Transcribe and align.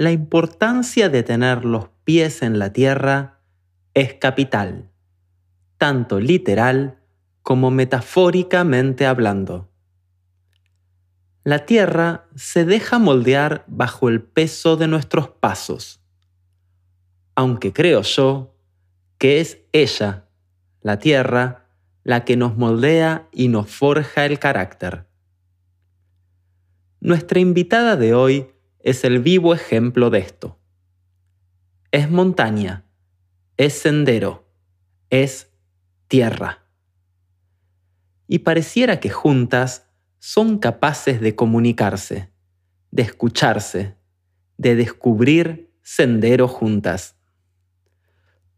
la 0.00 0.12
importancia 0.12 1.10
de 1.10 1.22
tener 1.22 1.66
los 1.66 1.90
pies 2.04 2.40
en 2.40 2.58
la 2.58 2.72
tierra 2.72 3.42
es 3.92 4.14
capital, 4.14 4.88
tanto 5.76 6.20
literal 6.20 6.98
como 7.42 7.70
metafóricamente 7.70 9.04
hablando. 9.04 9.68
La 11.44 11.66
tierra 11.66 12.24
se 12.34 12.64
deja 12.64 12.98
moldear 12.98 13.66
bajo 13.66 14.08
el 14.08 14.22
peso 14.22 14.78
de 14.78 14.88
nuestros 14.88 15.28
pasos, 15.28 16.00
aunque 17.34 17.74
creo 17.74 18.00
yo 18.00 18.54
que 19.18 19.40
es 19.40 19.58
ella, 19.72 20.24
la 20.80 20.98
tierra, 20.98 21.66
la 22.04 22.24
que 22.24 22.38
nos 22.38 22.56
moldea 22.56 23.28
y 23.32 23.48
nos 23.48 23.70
forja 23.70 24.24
el 24.24 24.38
carácter. 24.38 25.04
Nuestra 27.00 27.38
invitada 27.38 27.96
de 27.96 28.14
hoy 28.14 28.50
es 28.82 29.04
el 29.04 29.20
vivo 29.20 29.54
ejemplo 29.54 30.10
de 30.10 30.18
esto. 30.20 30.58
Es 31.90 32.10
montaña, 32.10 32.84
es 33.56 33.74
sendero, 33.74 34.48
es 35.10 35.50
tierra. 36.08 36.64
Y 38.26 38.40
pareciera 38.40 39.00
que 39.00 39.10
juntas 39.10 39.90
son 40.18 40.58
capaces 40.58 41.20
de 41.20 41.34
comunicarse, 41.34 42.30
de 42.90 43.02
escucharse, 43.02 43.96
de 44.56 44.76
descubrir 44.76 45.72
sendero 45.82 46.46
juntas. 46.46 47.16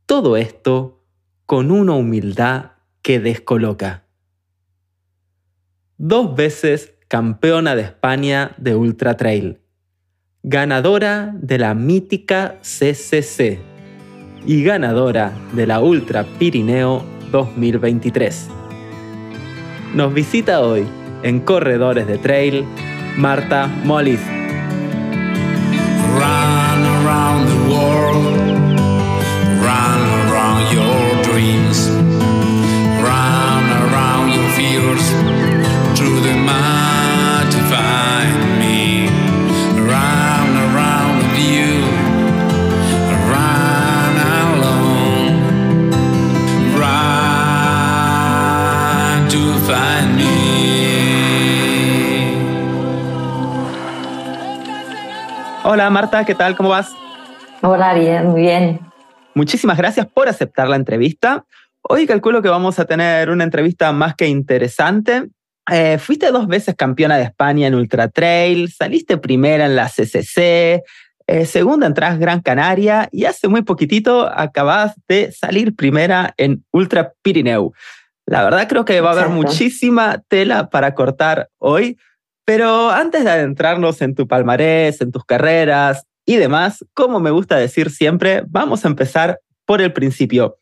Todo 0.06 0.36
esto 0.36 1.04
con 1.46 1.70
una 1.70 1.94
humildad 1.94 2.72
que 3.02 3.20
descoloca. 3.20 4.06
Dos 5.96 6.34
veces 6.34 6.94
campeona 7.08 7.74
de 7.76 7.82
España 7.82 8.54
de 8.58 8.74
Ultra 8.74 9.16
Trail, 9.16 9.61
ganadora 10.42 11.32
de 11.40 11.56
la 11.58 11.74
mítica 11.74 12.56
CCC 12.62 13.60
y 14.44 14.64
ganadora 14.64 15.32
de 15.52 15.68
la 15.68 15.80
Ultra 15.80 16.24
Pirineo 16.38 17.04
2023. 17.30 18.48
Nos 19.94 20.12
visita 20.12 20.60
hoy 20.60 20.84
en 21.22 21.40
Corredores 21.40 22.08
de 22.08 22.18
Trail 22.18 22.64
Marta 23.16 23.68
Mollis. 23.84 24.41
Hola 55.72 55.88
Marta, 55.88 56.26
¿qué 56.26 56.34
tal? 56.34 56.54
¿Cómo 56.54 56.68
vas? 56.68 56.94
Hola, 57.62 57.94
bien, 57.94 58.26
muy 58.26 58.42
bien. 58.42 58.80
Muchísimas 59.34 59.78
gracias 59.78 60.06
por 60.06 60.28
aceptar 60.28 60.68
la 60.68 60.76
entrevista. 60.76 61.46
Hoy 61.80 62.06
calculo 62.06 62.42
que 62.42 62.50
vamos 62.50 62.78
a 62.78 62.84
tener 62.84 63.30
una 63.30 63.44
entrevista 63.44 63.90
más 63.90 64.14
que 64.14 64.26
interesante. 64.26 65.30
Eh, 65.72 65.96
fuiste 65.96 66.30
dos 66.30 66.46
veces 66.46 66.74
campeona 66.76 67.16
de 67.16 67.22
España 67.22 67.68
en 67.68 67.74
Ultra 67.74 68.08
Trail, 68.08 68.70
saliste 68.70 69.16
primera 69.16 69.64
en 69.64 69.74
la 69.74 69.88
CCC, 69.88 70.82
eh, 71.26 71.46
segunda 71.46 71.86
en 71.86 71.94
Trans 71.94 72.18
Gran 72.18 72.42
Canaria 72.42 73.08
y 73.10 73.24
hace 73.24 73.48
muy 73.48 73.62
poquitito 73.62 74.28
acabas 74.30 74.92
de 75.08 75.32
salir 75.32 75.74
primera 75.74 76.34
en 76.36 76.66
Ultra 76.70 77.14
Pirineu. 77.22 77.72
La 78.26 78.44
verdad 78.44 78.68
creo 78.68 78.84
que 78.84 79.00
va 79.00 79.08
a 79.08 79.12
haber 79.12 79.30
muchísima 79.30 80.20
tela 80.28 80.68
para 80.68 80.94
cortar 80.94 81.48
hoy, 81.56 81.96
pero 82.44 82.90
antes 82.90 83.24
de 83.24 83.30
adentrarnos 83.30 84.02
en 84.02 84.14
tu 84.14 84.26
palmarés, 84.26 85.00
en 85.00 85.12
tus 85.12 85.24
carreras 85.24 86.04
y 86.26 86.36
demás, 86.36 86.84
como 86.94 87.20
me 87.20 87.30
gusta 87.30 87.56
decir 87.56 87.90
siempre, 87.90 88.42
vamos 88.48 88.84
a 88.84 88.88
empezar 88.88 89.40
por 89.66 89.80
el 89.80 89.92
principio. 89.92 90.58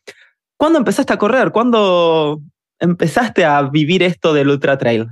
¿Cuándo 0.57 0.77
empezaste 0.79 1.13
a 1.13 1.17
correr? 1.17 1.51
¿Cuándo 1.51 2.39
empezaste 2.79 3.45
a 3.45 3.61
vivir 3.63 4.03
esto 4.03 4.33
del 4.33 4.49
ultra 4.49 4.77
trail? 4.77 5.07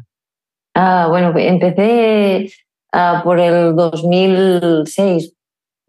Ah, 0.75 1.07
bueno, 1.09 1.33
empecé 1.35 2.51
ah, 2.93 3.21
por 3.23 3.39
el 3.39 3.75
2006, 3.75 5.33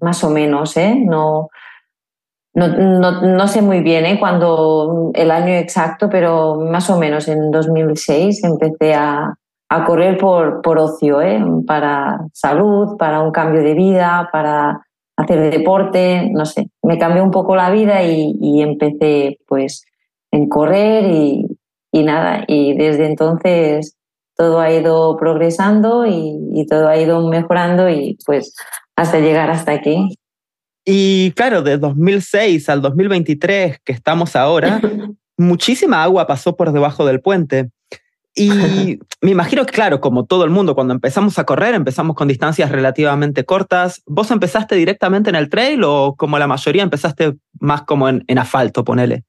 más 0.01 0.25
o 0.25 0.31
menos, 0.31 0.77
¿eh? 0.77 0.95
No, 0.97 1.49
no, 2.55 2.69
no, 3.23 3.49
sé 3.49 3.63
muy 3.63 3.81
bien 3.81 4.07
¿eh? 4.07 4.19
cuando 4.19 5.13
el 5.15 5.31
año 5.31 5.55
exacto, 5.55 6.09
pero 6.11 6.57
más 6.57 6.91
o 6.91 6.99
menos 6.99 7.29
en 7.29 7.51
2006 7.51 8.43
empecé 8.43 8.95
a, 8.95 9.35
a 9.73 9.85
correr 9.85 10.19
por, 10.19 10.63
por 10.63 10.79
ocio, 10.79 11.23
¿eh? 11.23 11.41
para 11.65 12.27
salud, 12.33 12.97
para 12.99 13.21
un 13.21 13.31
cambio 13.31 13.63
de 13.63 13.75
vida, 13.75 14.29
para 14.33 14.85
hacer 15.17 15.51
deporte, 15.53 16.29
no 16.33 16.45
sé. 16.45 16.69
Me 16.83 16.99
cambió 16.99 17.23
un 17.23 17.31
poco 17.31 17.55
la 17.55 17.71
vida 17.71 18.03
y, 18.03 18.61
empecé 18.63 19.39
pues 19.47 19.85
en 20.33 20.49
correr 20.49 21.05
y, 21.13 21.47
y, 21.93 22.03
nada. 22.03 22.45
Y 22.49 22.77
desde 22.77 23.07
entonces 23.07 23.97
todo 24.37 24.59
ha 24.59 24.73
ido 24.73 25.17
progresando 25.17 26.05
y, 26.05 26.37
y 26.53 26.67
todo 26.67 26.89
ha 26.89 26.97
ido 26.97 27.25
mejorando 27.29 27.89
y 27.89 28.19
pues 28.27 28.57
hasta 28.97 29.21
llegar 29.21 29.51
hasta 29.51 29.71
aquí. 29.71 30.17
Y 30.85 31.31
claro, 31.33 31.63
de 31.63 31.79
2006 31.79 32.69
al 32.69 32.83
2023 32.83 33.79
que 33.85 33.93
estamos 33.93 34.35
ahora, 34.35 34.81
muchísima 35.39 36.03
agua 36.03 36.27
pasó 36.27 36.57
por 36.57 36.73
debajo 36.73 37.07
del 37.07 37.21
puente. 37.21 37.71
Y 38.35 38.49
me 39.21 39.31
imagino 39.31 39.65
que, 39.67 39.73
claro, 39.73 40.01
como 40.01 40.25
todo 40.25 40.45
el 40.45 40.51
mundo, 40.51 40.75
cuando 40.75 40.95
empezamos 40.95 41.39
a 41.39 41.45
correr, 41.45 41.75
empezamos 41.75 42.17
con 42.17 42.29
distancias 42.29 42.71
relativamente 42.71 43.45
cortas. 43.45 44.03
¿Vos 44.07 44.31
empezaste 44.31 44.75
directamente 44.75 45.31
en 45.31 45.37
el 45.37 45.49
trail 45.49 45.83
o 45.85 46.15
como 46.17 46.39
la 46.39 46.47
mayoría 46.47 46.83
empezaste 46.83 47.35
más 47.59 47.83
como 47.83 48.09
en, 48.09 48.39
asfalto, 48.39 48.85
ponele? 48.85 49.25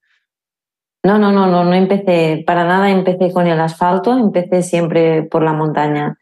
No, 1.04 1.18
no, 1.18 1.32
no, 1.32 1.48
no, 1.48 1.64
no 1.64 1.74
empecé, 1.74 2.44
para 2.46 2.64
nada 2.64 2.92
empecé 2.92 3.32
con 3.34 3.48
el 3.48 3.60
asfalto, 3.60 4.18
empecé 4.18 4.62
siempre 4.62 5.24
por 5.24 5.44
la 5.44 5.54
montaña. 5.54 6.18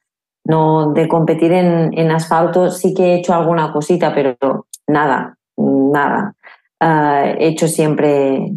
No, 0.46 0.94
de 0.94 1.08
competir 1.08 1.52
en, 1.52 1.98
en 1.98 2.12
asfalto 2.12 2.72
sí 2.72 2.94
que 2.94 3.04
he 3.04 3.16
hecho 3.16 3.34
alguna 3.34 3.74
cosita, 3.74 4.16
pero 4.16 4.68
nada, 4.88 5.38
nada. 5.58 6.34
Ah, 6.80 7.26
he 7.38 7.50
hecho 7.50 7.68
siempre 7.68 8.52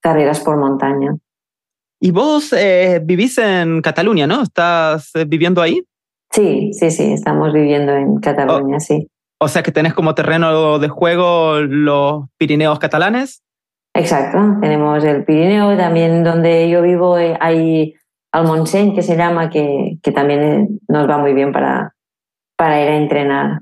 carreras 0.00 0.40
por 0.40 0.56
montaña. 0.56 1.14
Y 2.00 2.12
vos 2.12 2.52
eh, 2.54 3.00
vivís 3.04 3.36
en 3.36 3.82
Cataluña, 3.82 4.26
¿no? 4.26 4.42
¿Estás 4.42 5.14
eh, 5.14 5.26
viviendo 5.26 5.60
ahí? 5.60 5.82
Sí, 6.32 6.72
sí, 6.72 6.90
sí, 6.90 7.12
estamos 7.12 7.52
viviendo 7.52 7.92
en 7.92 8.20
Cataluña, 8.20 8.80
sí. 8.80 9.06
O 9.38 9.48
sea 9.48 9.62
que 9.62 9.72
tenés 9.72 9.94
como 9.94 10.14
terreno 10.14 10.78
de 10.78 10.88
juego 10.88 11.60
los 11.60 12.24
Pirineos 12.38 12.78
catalanes. 12.78 13.42
Exacto, 13.94 14.38
tenemos 14.60 15.02
el 15.04 15.24
Pirineo, 15.24 15.76
también 15.76 16.22
donde 16.22 16.70
yo 16.70 16.80
vivo 16.82 17.18
eh, 17.18 17.36
hay 17.40 17.94
Almonsén, 18.32 18.94
que 18.94 19.02
se 19.02 19.16
llama, 19.16 19.50
que, 19.50 19.98
que 20.02 20.12
también 20.12 20.78
nos 20.88 21.08
va 21.08 21.18
muy 21.18 21.34
bien 21.34 21.52
para, 21.52 21.94
para 22.56 22.80
ir 22.82 22.88
a 22.88 22.96
entrenar. 22.96 23.60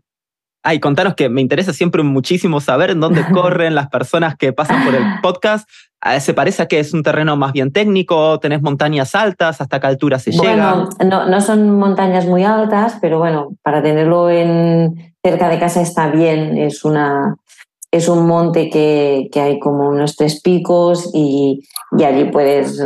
Ay, 0.68 0.80
contanos 0.80 1.14
que 1.14 1.30
me 1.30 1.40
interesa 1.40 1.72
siempre 1.72 2.02
muchísimo 2.02 2.60
saber 2.60 2.90
en 2.90 3.00
dónde 3.00 3.24
corren 3.32 3.74
las 3.74 3.88
personas 3.88 4.36
que 4.36 4.52
pasan 4.52 4.84
por 4.84 4.94
el 4.94 5.02
podcast. 5.22 5.66
Ah, 6.02 6.20
¿Se 6.20 6.34
parece 6.34 6.62
a 6.62 6.66
que 6.66 6.78
es 6.78 6.92
un 6.92 7.02
terreno 7.02 7.38
más 7.38 7.54
bien 7.54 7.72
técnico? 7.72 8.38
¿Tenés 8.38 8.60
montañas 8.60 9.14
altas? 9.14 9.62
¿Hasta 9.62 9.80
qué 9.80 9.86
altura 9.86 10.18
se 10.18 10.30
llega? 10.30 10.74
Bueno, 10.74 10.90
no, 11.06 11.26
no 11.26 11.40
son 11.40 11.70
montañas 11.78 12.26
muy 12.26 12.44
altas, 12.44 12.98
pero 13.00 13.16
bueno, 13.16 13.56
para 13.62 13.82
tenerlo 13.82 14.28
en, 14.28 15.14
cerca 15.24 15.48
de 15.48 15.58
casa 15.58 15.80
está 15.80 16.08
bien. 16.08 16.58
Es, 16.58 16.84
una, 16.84 17.36
es 17.90 18.06
un 18.10 18.26
monte 18.26 18.68
que, 18.68 19.30
que 19.32 19.40
hay 19.40 19.58
como 19.58 19.88
unos 19.88 20.16
tres 20.16 20.42
picos 20.42 21.10
y, 21.14 21.66
y 21.96 22.04
allí 22.04 22.26
puedes, 22.26 22.78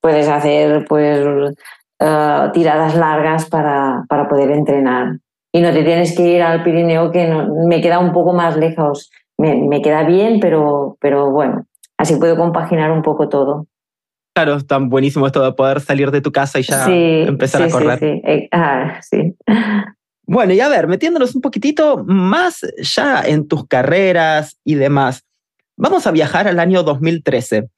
puedes 0.00 0.28
hacer 0.28 0.84
pues, 0.88 1.26
uh, 1.26 2.52
tiradas 2.52 2.94
largas 2.94 3.46
para, 3.46 4.04
para 4.08 4.28
poder 4.28 4.52
entrenar 4.52 5.16
y 5.54 5.60
no 5.60 5.72
te 5.72 5.84
tienes 5.84 6.16
que 6.16 6.22
ir 6.24 6.42
al 6.42 6.64
Pirineo 6.64 7.12
que 7.12 7.32
me 7.68 7.80
queda 7.80 8.00
un 8.00 8.12
poco 8.12 8.32
más 8.32 8.56
lejos. 8.56 9.12
Me, 9.38 9.80
queda 9.82 10.02
bien, 10.02 10.40
pero, 10.40 10.98
pero 11.00 11.30
bueno, 11.30 11.66
así 11.96 12.16
puedo 12.16 12.36
compaginar 12.36 12.90
un 12.90 13.02
poco 13.02 13.28
todo. 13.28 13.68
Claro, 14.34 14.56
es 14.56 14.66
tan 14.66 14.88
buenísimo 14.88 15.28
esto 15.28 15.44
de 15.44 15.52
poder 15.52 15.80
salir 15.80 16.10
de 16.10 16.20
tu 16.20 16.32
casa 16.32 16.58
y 16.58 16.64
ya 16.64 16.86
empezar 16.88 17.62
a 17.62 17.68
correr. 17.68 18.00
Sí, 18.00 18.22
sí. 18.24 18.48
Ah, 18.50 19.00
sí. 19.00 19.36
Bueno, 20.26 20.54
y 20.54 20.60
a 20.60 20.68
ver, 20.68 20.88
metiéndonos 20.88 21.36
un 21.36 21.40
poquitito 21.40 22.02
más 22.04 22.66
ya 22.82 23.22
en 23.22 23.46
tus 23.46 23.68
carreras 23.68 24.58
y 24.64 24.74
demás, 24.74 25.22
vamos 25.76 26.06
a 26.08 26.10
viajar 26.10 26.48
al 26.48 26.58
año 26.58 26.82
2013, 26.82 27.68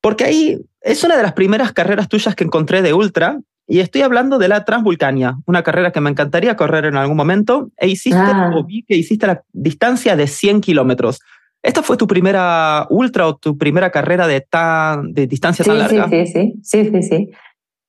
porque 0.00 0.24
ahí 0.24 0.58
es 0.80 1.04
una 1.04 1.16
de 1.18 1.22
las 1.22 1.34
primeras 1.34 1.72
carreras 1.72 2.08
tuyas 2.08 2.34
que 2.34 2.44
encontré 2.44 2.80
de 2.80 2.94
ultra 2.94 3.40
y 3.66 3.80
estoy 3.80 4.02
hablando 4.02 4.38
de 4.38 4.48
la 4.48 4.64
Transvulcania, 4.64 5.36
una 5.46 5.62
carrera 5.62 5.90
que 5.92 6.00
me 6.00 6.10
encantaría 6.10 6.56
correr 6.56 6.84
en 6.84 6.96
algún 6.96 7.16
momento. 7.16 7.70
E 7.76 7.88
hiciste, 7.88 8.18
Ah. 8.18 8.50
o 8.54 8.64
vi 8.64 8.82
que 8.84 8.96
hiciste 8.96 9.26
la 9.26 9.42
distancia 9.52 10.14
de 10.16 10.26
100 10.26 10.60
kilómetros. 10.60 11.20
¿Esta 11.62 11.82
fue 11.82 11.96
tu 11.96 12.06
primera 12.06 12.86
ultra 12.90 13.26
o 13.26 13.36
tu 13.36 13.58
primera 13.58 13.90
carrera 13.90 14.26
de, 14.28 14.40
tan, 14.40 15.12
de 15.12 15.26
distancia 15.26 15.64
Sí, 15.64 15.70
tan 15.70 15.88
sí, 15.88 15.96
larga? 15.96 16.08
sí, 16.08 16.26
sí, 16.26 16.54
sí, 16.62 16.90
sí, 16.90 17.02
sí. 17.02 17.30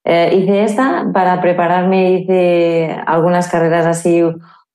Eh, 0.03 0.39
hice 0.41 0.63
esta 0.63 1.05
para 1.13 1.41
prepararme, 1.41 2.13
hice 2.13 2.97
algunas 3.05 3.47
carreras 3.49 3.85
así, 3.85 4.23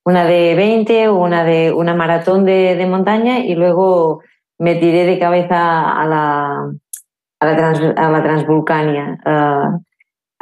una 0.04 0.24
de 0.24 0.54
20, 0.54 1.08
una 1.10 1.42
de 1.42 1.72
una 1.72 1.94
maratón 1.94 2.44
de, 2.44 2.76
de 2.76 2.86
montaña 2.86 3.38
y 3.40 3.54
luego 3.54 4.20
me 4.58 4.74
tiré 4.76 5.04
de 5.06 5.18
cabeza 5.18 5.90
a 6.00 6.06
la, 6.06 6.70
a 7.40 7.46
la, 7.46 7.56
trans- 7.56 7.94
a 7.96 8.10
la 8.10 8.22
Transvulcania. 8.22 9.18
Ah, 9.24 9.78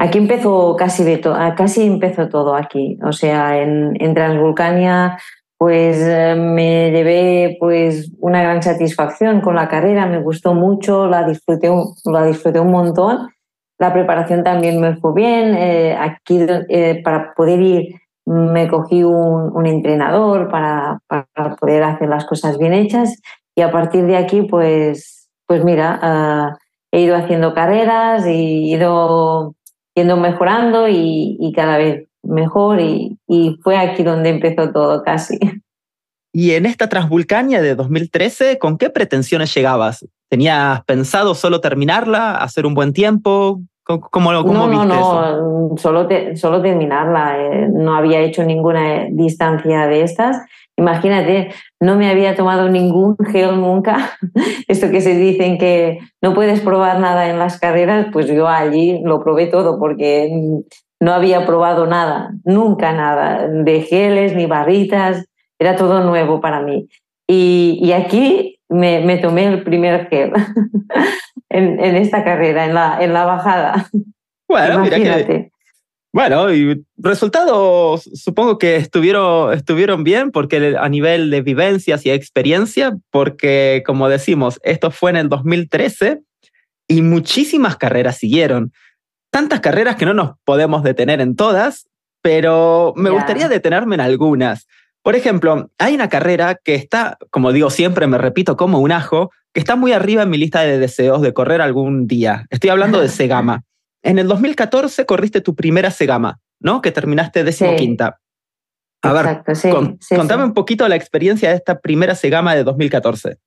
aquí 0.00 0.18
empezó 0.18 0.74
casi, 0.76 1.04
de 1.04 1.18
to- 1.18 1.36
casi 1.56 1.86
empezó 1.86 2.28
todo 2.28 2.54
aquí. 2.54 2.98
O 3.04 3.12
sea, 3.12 3.58
en, 3.62 3.92
en 4.00 4.14
Transvulcania 4.14 5.16
pues 5.58 5.98
eh, 6.00 6.34
me 6.36 6.90
llevé 6.90 7.56
pues 7.60 8.10
una 8.18 8.42
gran 8.42 8.62
satisfacción 8.62 9.42
con 9.42 9.54
la 9.56 9.68
carrera, 9.68 10.06
me 10.06 10.18
gustó 10.22 10.54
mucho, 10.54 11.06
la 11.06 11.24
disfruté, 11.26 11.68
un- 11.68 11.92
la 12.06 12.24
disfruté 12.24 12.58
un 12.60 12.70
montón. 12.70 13.28
La 13.78 13.92
preparación 13.92 14.42
también 14.42 14.80
me 14.80 14.96
fue 14.96 15.12
bien. 15.14 15.54
eh, 15.54 15.96
aquí 15.98 16.38
eh, 16.70 17.00
para 17.04 17.34
poder 17.34 17.60
ir 17.60 17.94
me 18.26 18.68
cogí 18.68 19.02
un, 19.02 19.50
un 19.54 19.66
entrenador 19.66 20.48
para, 20.50 20.98
para 21.08 21.56
poder 21.56 21.82
hacer 21.82 22.08
las 22.08 22.24
cosas 22.26 22.58
bien 22.58 22.72
hechas 22.74 23.20
y 23.56 23.62
a 23.62 23.70
partir 23.72 24.06
de 24.06 24.16
aquí 24.16 24.42
pues, 24.42 25.28
pues 25.46 25.64
mira, 25.64 25.98
ah, 26.00 26.56
he 26.92 27.00
ido 27.00 27.16
haciendo 27.16 27.52
carreras 27.54 28.26
y 28.26 28.72
he 28.72 28.76
ido 28.76 29.54
yendo 30.00 30.16
mejorando 30.16 30.88
y, 30.88 31.36
y 31.38 31.52
cada 31.52 31.78
vez 31.78 32.06
mejor 32.22 32.80
y, 32.80 33.18
y 33.26 33.58
fue 33.62 33.76
aquí 33.76 34.02
donde 34.02 34.30
empezó 34.30 34.70
todo 34.72 35.02
casi. 35.02 35.38
Y 36.32 36.52
en 36.52 36.64
esta 36.66 36.88
Transvulcania 36.88 37.60
de 37.60 37.74
2013, 37.74 38.58
¿con 38.58 38.78
qué 38.78 38.88
pretensiones 38.90 39.52
llegabas? 39.54 40.06
¿Tenías 40.28 40.84
pensado 40.84 41.34
solo 41.34 41.60
terminarla, 41.60 42.36
hacer 42.36 42.66
un 42.66 42.74
buen 42.74 42.92
tiempo? 42.92 43.60
¿Cómo, 43.82 44.00
cómo, 44.10 44.30
cómo 44.44 44.68
no, 44.68 44.68
no, 44.68 44.70
viste 44.70 44.94
eso? 44.94 45.68
no, 45.70 45.76
solo, 45.76 46.06
te- 46.06 46.36
solo 46.36 46.62
terminarla. 46.62 47.36
eh, 47.36 47.68
no 47.72 47.96
había 47.96 48.20
hecho 48.20 48.44
ninguna 48.44 49.06
distancia 49.10 49.88
de 49.88 50.02
estas. 50.02 50.36
Imagínate, 50.80 51.50
no 51.78 51.96
me 51.96 52.08
había 52.08 52.34
tomado 52.34 52.70
ningún 52.70 53.14
gel 53.30 53.60
nunca. 53.60 54.16
Esto 54.66 54.90
que 54.90 55.02
se 55.02 55.14
dicen 55.14 55.58
que 55.58 55.98
no 56.22 56.32
puedes 56.32 56.60
probar 56.60 56.98
nada 57.00 57.28
en 57.28 57.38
las 57.38 57.60
carreras, 57.60 58.06
pues 58.10 58.26
yo 58.28 58.48
allí 58.48 59.02
lo 59.04 59.22
probé 59.22 59.46
todo 59.46 59.78
porque 59.78 60.32
no 60.98 61.12
había 61.12 61.44
probado 61.44 61.86
nada, 61.86 62.32
nunca 62.44 62.94
nada, 62.94 63.46
de 63.46 63.82
geles 63.82 64.34
ni 64.34 64.46
barritas, 64.46 65.26
era 65.58 65.76
todo 65.76 66.02
nuevo 66.02 66.40
para 66.40 66.62
mí. 66.62 66.88
Y, 67.28 67.78
y 67.82 67.92
aquí 67.92 68.58
me, 68.70 69.00
me 69.00 69.18
tomé 69.18 69.44
el 69.44 69.62
primer 69.62 70.08
gel 70.08 70.32
en, 71.50 71.78
en 71.78 71.96
esta 71.96 72.24
carrera, 72.24 72.64
en 72.64 72.72
la, 72.72 72.98
en 73.02 73.12
la 73.12 73.26
bajada. 73.26 73.86
Bueno, 74.48 74.80
mira 74.80 74.96
que, 74.96 75.02
Imagínate. 75.02 75.52
Bueno, 76.12 76.52
y 76.52 76.84
resultados 76.96 78.02
supongo 78.14 78.58
que 78.58 78.76
estuvieron, 78.76 79.52
estuvieron 79.52 80.02
bien 80.02 80.32
porque 80.32 80.76
a 80.78 80.88
nivel 80.88 81.30
de 81.30 81.42
vivencias 81.42 82.04
y 82.04 82.10
experiencia, 82.10 82.96
porque 83.10 83.82
como 83.86 84.08
decimos, 84.08 84.58
esto 84.64 84.90
fue 84.90 85.10
en 85.10 85.16
el 85.16 85.28
2013 85.28 86.20
y 86.88 87.02
muchísimas 87.02 87.76
carreras 87.76 88.16
siguieron. 88.16 88.72
Tantas 89.30 89.60
carreras 89.60 89.94
que 89.94 90.06
no 90.06 90.14
nos 90.14 90.32
podemos 90.44 90.82
detener 90.82 91.20
en 91.20 91.36
todas, 91.36 91.88
pero 92.22 92.92
me 92.96 93.10
gustaría 93.10 93.48
detenerme 93.48 93.94
en 93.94 94.00
algunas. 94.00 94.66
Por 95.02 95.14
ejemplo, 95.14 95.70
hay 95.78 95.94
una 95.94 96.08
carrera 96.08 96.56
que 96.56 96.74
está, 96.74 97.18
como 97.30 97.52
digo 97.52 97.70
siempre, 97.70 98.08
me 98.08 98.18
repito 98.18 98.56
como 98.56 98.80
un 98.80 98.90
ajo, 98.90 99.30
que 99.54 99.60
está 99.60 99.76
muy 99.76 99.92
arriba 99.92 100.24
en 100.24 100.30
mi 100.30 100.38
lista 100.38 100.62
de 100.62 100.78
deseos 100.78 101.22
de 101.22 101.32
correr 101.32 101.60
algún 101.60 102.08
día. 102.08 102.46
Estoy 102.50 102.70
hablando 102.70 103.00
de 103.00 103.08
Segama. 103.08 103.62
En 104.02 104.18
el 104.18 104.28
2014 104.28 105.04
corriste 105.06 105.40
tu 105.40 105.54
primera 105.54 105.90
Segama, 105.90 106.40
¿no? 106.60 106.80
Que 106.80 106.90
terminaste 106.92 107.44
decimoquinta. 107.44 108.18
A 109.02 109.12
ver, 109.12 109.26
Exacto, 109.26 109.54
sí, 109.54 109.70
con- 109.70 109.98
sí, 110.00 110.14
contame 110.16 110.42
sí. 110.42 110.48
un 110.48 110.54
poquito 110.54 110.86
la 110.88 110.96
experiencia 110.96 111.50
de 111.50 111.56
esta 111.56 111.78
primera 111.80 112.14
Segama 112.14 112.54
de 112.54 112.64
2014. 112.64 113.38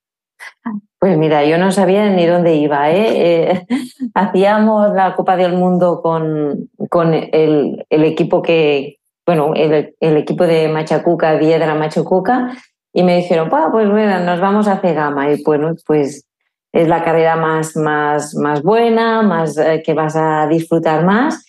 Pues 1.00 1.18
mira, 1.18 1.44
yo 1.46 1.58
no 1.58 1.72
sabía 1.72 2.10
ni 2.10 2.26
dónde 2.26 2.56
iba. 2.56 2.90
¿eh? 2.92 3.52
Eh, 3.52 3.66
hacíamos 4.14 4.94
la 4.94 5.16
Copa 5.16 5.36
del 5.38 5.54
Mundo 5.54 6.02
con, 6.02 6.70
con 6.90 7.14
el, 7.14 7.86
el 7.90 8.04
equipo 8.04 8.42
que, 8.42 8.98
bueno, 9.26 9.54
el, 9.56 9.96
el 10.00 10.18
equipo 10.18 10.46
de 10.46 10.68
Machacuca, 10.70 11.38
Diedra 11.38 11.76
Machacuca, 11.76 12.56
y 12.94 13.04
me 13.04 13.16
dijeron, 13.18 13.50
"Pa, 13.50 13.72
pues 13.72 13.90
bueno, 13.90 14.20
nos 14.20 14.40
vamos 14.40 14.68
a 14.68 14.80
Cegama. 14.80 15.32
Y 15.32 15.44
bueno, 15.44 15.74
pues 15.86 16.26
es 16.74 16.88
la 16.88 17.04
carrera 17.04 17.36
más, 17.36 17.78
más, 17.78 18.36
más 18.36 18.64
buena, 18.64 19.22
más 19.22 19.58
eh, 19.58 19.82
que 19.86 19.94
vas 19.94 20.16
a 20.16 20.48
disfrutar 20.48 21.06
más. 21.06 21.46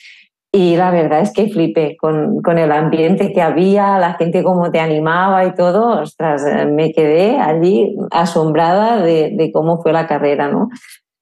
Y 0.52 0.76
la 0.76 0.92
verdad 0.92 1.20
es 1.20 1.32
que 1.32 1.48
flipé 1.48 1.96
con, 1.96 2.40
con 2.40 2.58
el 2.58 2.70
ambiente 2.70 3.32
que 3.32 3.42
había, 3.42 3.98
la 3.98 4.14
gente 4.14 4.44
cómo 4.44 4.70
te 4.70 4.78
animaba 4.78 5.44
y 5.46 5.54
todo. 5.54 6.02
Ostras, 6.02 6.46
eh, 6.46 6.66
me 6.66 6.92
quedé 6.92 7.38
allí 7.40 7.96
asombrada 8.12 9.02
de, 9.02 9.32
de 9.34 9.50
cómo 9.50 9.82
fue 9.82 9.92
la 9.92 10.06
carrera, 10.06 10.48
¿no? 10.48 10.68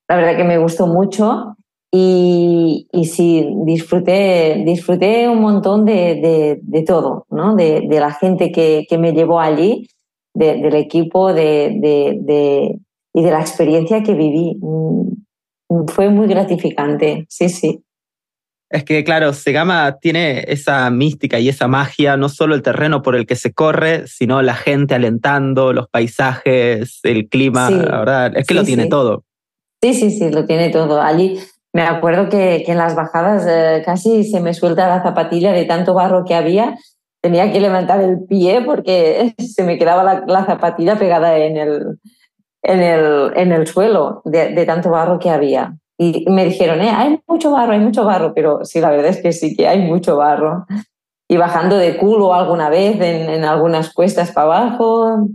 La 0.09 0.17
verdad 0.17 0.37
que 0.37 0.45
me 0.45 0.59
gustó 0.59 0.87
mucho 0.87 1.57
y, 1.95 2.89
y 2.91 3.05
sí, 3.05 3.47
disfruté, 3.65 4.63
disfruté 4.65 5.29
un 5.29 5.41
montón 5.41 5.85
de, 5.85 6.59
de, 6.63 6.83
todo, 6.83 7.27
¿no? 7.31 7.55
De, 7.55 7.87
la 7.89 8.13
gente 8.13 8.51
que, 8.51 8.87
que 8.89 8.99
me 8.99 9.13
llevó 9.13 9.41
allí, 9.41 9.87
de, 10.35 10.57
del 10.57 10.75
equipo 10.75 11.33
de, 11.33 12.79
y 13.15 13.23
de 13.23 13.31
la 13.31 13.41
experiencia 13.41 14.03
que 14.03 14.15
viví. 14.15 14.57
Mm, 14.61 15.87
Fue 15.89 16.11
muy 16.11 16.29
gratificante, 16.29 17.27
sí, 17.29 17.49
sí. 17.49 17.83
Es 18.69 18.85
que, 18.85 19.05
claro, 19.05 19.35
Segama 19.35 19.99
tiene 20.01 20.45
esa 20.49 20.89
mística 20.91 21.39
y 21.39 21.51
esa 21.51 21.69
magia, 21.69 22.17
no 22.17 22.31
solo 22.31 22.55
el 22.55 22.63
terreno 22.63 23.03
por 23.03 23.17
el 23.17 23.27
que 23.27 23.37
se 23.37 23.53
corre, 23.53 24.07
sino 24.07 24.41
la 24.41 24.55
gente 24.55 24.95
alentando, 24.95 25.75
los 25.75 25.89
paisajes, 25.89 27.01
el 27.03 27.29
clima, 27.29 27.69
Sí, 27.69 27.75
la 27.75 27.99
verdad, 27.99 28.37
es 28.37 28.47
que 28.47 28.55
sí, 28.55 28.61
lo 28.61 28.65
tiene 28.65 28.85
sí. 28.85 28.89
todo. 28.89 29.25
Sí, 29.83 29.93
sí, 29.93 30.11
sí, 30.11 30.31
lo 30.31 30.47
tiene 30.47 30.71
todo. 30.71 31.03
Allí 31.03 31.39
me 31.75 31.83
acuerdo 31.83 32.31
que, 32.31 32.63
que 32.65 32.73
en 32.73 32.79
las 32.79 32.95
bajadas 32.95 33.45
eh, 33.47 33.83
casi 33.85 34.25
se 34.25 34.41
me 34.41 34.55
suelta 34.55 34.89
la 34.89 35.03
zapatilla 35.03 35.53
de 35.53 35.67
tanto 35.67 35.93
barro 35.93 36.25
que 36.25 36.35
había. 36.35 36.77
Tenía 37.21 37.53
que 37.53 37.61
levantar 37.61 38.01
el 38.01 38.25
pie 38.27 38.63
porque 38.65 39.35
se 39.39 39.65
me 39.65 39.79
quedaba 39.79 40.03
la, 40.03 40.25
la 40.27 40.47
zapatilla 40.47 40.99
pegada 40.99 41.37
en 41.37 41.59
el, 41.59 41.99
en 42.63 42.81
el, 42.81 43.33
en 43.37 43.53
el 43.53 43.67
suelo 43.67 44.23
de, 44.25 44.51
de 44.55 44.65
tanto 44.67 44.91
barro 44.91 45.19
que 45.19 45.31
había. 45.31 45.75
Y 45.99 46.25
me 46.29 46.45
dijeron, 46.45 46.81
eh, 46.81 46.91
hay 46.91 47.21
mucho 47.27 47.53
barro, 47.53 47.73
hay 47.73 47.81
mucho 47.81 48.05
barro, 48.05 48.33
pero 48.35 48.65
sí, 48.65 48.81
la 48.81 48.91
verdad 48.91 49.07
es 49.09 49.21
que 49.23 49.33
sí 49.33 49.55
que 49.57 49.69
hay 49.69 49.81
mucho 49.81 50.17
barro. 50.17 50.67
Y 51.29 51.37
bajando 51.37 51.77
de 51.77 51.97
culo 51.97 52.35
alguna 52.35 52.69
vez 52.69 52.97
en, 53.01 53.31
en 53.31 53.45
algunas 53.45 53.93
cuestas 53.93 54.33
para 54.33 54.47
abajo, 54.47 55.29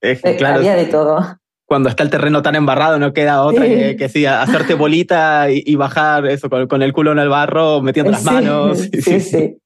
Es 0.00 0.22
que, 0.22 0.30
eh, 0.30 0.36
claro, 0.36 0.56
había 0.58 0.74
de 0.76 0.86
todo. 0.86 1.20
cuando 1.66 1.88
está 1.88 2.02
el 2.02 2.10
terreno 2.10 2.42
tan 2.42 2.54
embarrado 2.54 2.98
no 2.98 3.12
queda 3.12 3.42
otra 3.42 3.64
Sí. 3.64 3.70
que, 3.70 3.96
que 3.96 4.08
sí, 4.08 4.26
hacerte 4.26 4.74
bolita 4.74 5.50
y, 5.50 5.62
y 5.66 5.74
bajar 5.76 6.26
eso 6.26 6.48
con, 6.50 6.66
con 6.68 6.82
el 6.82 6.92
culo 6.92 7.12
en 7.12 7.18
el 7.18 7.28
barro, 7.28 7.80
metiendo 7.82 8.12
las 8.12 8.22
Sí, 8.22 8.26
manos. 8.30 8.78
sí, 8.78 9.20
sí. 9.20 9.58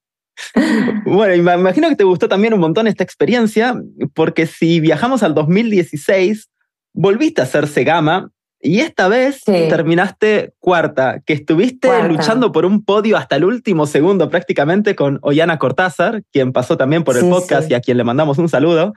Bueno, 1.05 1.33
y 1.33 1.41
me 1.41 1.53
imagino 1.55 1.89
que 1.89 1.95
te 1.95 2.03
gustó 2.03 2.27
también 2.29 2.53
un 2.53 2.59
montón 2.59 2.87
esta 2.87 3.03
experiencia, 3.03 3.75
porque 4.13 4.45
si 4.45 4.79
viajamos 4.79 5.23
al 5.23 5.33
2016, 5.33 6.49
volviste 6.97 7.41
a 7.41 7.43
hacer 7.45 7.67
Segama 7.67 8.31
y 8.59 8.79
esta 8.79 9.07
vez 9.07 9.41
Sí. 9.45 9.67
terminaste 9.69 10.53
cuarta, 10.59 11.21
que 11.25 11.33
estuviste 11.33 11.87
Cuarta. 11.87 12.07
luchando 12.07 12.51
por 12.51 12.65
un 12.65 12.83
podio 12.83 13.15
hasta 13.17 13.35
el 13.35 13.45
último 13.45 13.85
segundo 13.85 14.29
prácticamente 14.29 14.95
con 14.95 15.19
Ollana 15.21 15.59
Cortázar, 15.59 16.23
quien 16.33 16.51
pasó 16.51 16.75
también 16.75 17.03
por 17.03 17.15
el 17.15 17.23
Sí, 17.23 17.29
podcast 17.29 17.67
sí. 17.67 17.73
y 17.73 17.75
a 17.75 17.81
quien 17.81 17.97
le 17.97 18.03
mandamos 18.03 18.39
un 18.39 18.49
saludo. 18.49 18.93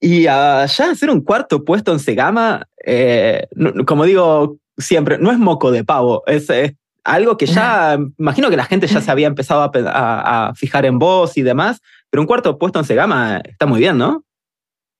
Y 0.00 0.22
ya 0.22 0.62
hacer 0.62 1.10
un 1.10 1.22
cuarto 1.22 1.64
puesto 1.64 1.92
en 1.92 1.98
Segama, 1.98 2.66
eh, 2.86 3.46
no- 3.54 3.84
como 3.84 4.04
digo 4.04 4.56
siempre, 4.78 5.18
no 5.18 5.30
es 5.32 5.38
moco 5.38 5.70
de 5.72 5.82
pavo, 5.84 6.22
es, 6.26 6.48
es 6.50 6.74
algo 7.04 7.36
que 7.36 7.46
ya, 7.46 7.98
imagino 8.18 8.48
que 8.48 8.56
la 8.56 8.64
gente 8.64 8.86
ya 8.86 9.00
se 9.00 9.10
había 9.10 9.26
empezado 9.26 9.62
a, 9.62 9.70
a- 9.90 10.48
a 10.48 10.54
fijar 10.54 10.86
en 10.86 10.98
vos 10.98 11.36
y 11.36 11.42
demás, 11.42 11.80
pero 12.10 12.22
un 12.22 12.26
cuarto 12.26 12.58
puesto 12.58 12.78
en 12.78 12.84
Segama 12.84 13.40
está 13.44 13.66
muy 13.66 13.80
bien, 13.80 13.98
¿no? 13.98 14.24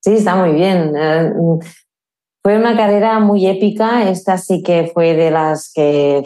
Sí, 0.03 0.13
está 0.15 0.35
muy 0.35 0.51
bien. 0.53 0.91
Eh, 2.45 2.49
Fue 2.49 2.57
una 2.57 2.77
carrera 2.77 3.19
muy 3.19 3.47
épica. 3.47 4.09
Esta 4.09 4.37
sí 4.37 4.61
que 4.61 4.91
fue 4.93 5.15
de 5.15 5.31
las 5.31 5.71
que 5.73 6.23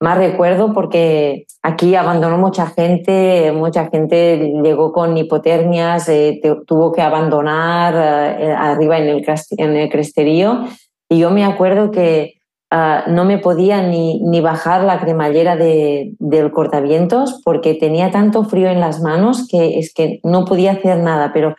más 0.00 0.18
recuerdo 0.18 0.72
porque 0.72 1.46
aquí 1.62 1.94
abandonó 1.94 2.38
mucha 2.38 2.66
gente, 2.66 3.52
mucha 3.52 3.88
gente 3.88 4.52
llegó 4.62 4.92
con 4.92 5.16
hipotermias, 5.16 6.08
eh, 6.08 6.40
tuvo 6.66 6.90
que 6.90 7.02
abandonar 7.02 7.94
eh, 8.40 8.52
arriba 8.52 8.98
en 8.98 9.08
el, 9.08 9.24
en 9.58 9.88
cresterío. 9.88 10.64
Y 11.08 11.18
yo 11.18 11.30
me 11.30 11.44
acuerdo 11.44 11.90
que 11.90 12.34
ah, 12.70 13.04
no 13.06 13.24
me 13.24 13.38
podía 13.38 13.82
ni, 13.82 14.20
ni 14.22 14.40
bajar 14.40 14.82
la 14.82 14.98
cremallera 14.98 15.56
de, 15.56 16.14
del 16.18 16.50
cortavientos 16.50 17.40
porque 17.44 17.74
tenía 17.74 18.10
tanto 18.10 18.44
frío 18.44 18.68
en 18.68 18.80
las 18.80 19.00
manos 19.00 19.46
que 19.48 19.78
es 19.78 19.92
que 19.94 20.20
no 20.24 20.44
podía 20.44 20.72
hacer 20.72 20.98
nada, 20.98 21.32
pero 21.32 21.54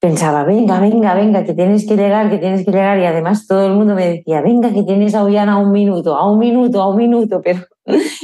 pensaba, 0.00 0.44
venga, 0.44 0.80
venga, 0.80 1.14
venga, 1.14 1.44
que 1.44 1.54
tienes 1.54 1.86
que 1.86 1.96
llegar, 1.96 2.30
que 2.30 2.38
tienes 2.38 2.64
que 2.64 2.70
llegar. 2.70 2.98
Y 2.98 3.04
además 3.04 3.46
todo 3.46 3.66
el 3.66 3.72
mundo 3.72 3.94
me 3.94 4.08
decía, 4.08 4.40
venga, 4.40 4.72
que 4.72 4.82
tienes 4.82 5.14
a 5.14 5.24
Ollana 5.24 5.54
a 5.54 5.58
un 5.58 5.72
minuto, 5.72 6.16
a 6.16 6.30
un 6.30 6.38
minuto, 6.38 6.80
a 6.80 6.88
un 6.88 6.96
minuto. 6.96 7.40
Pero 7.44 7.66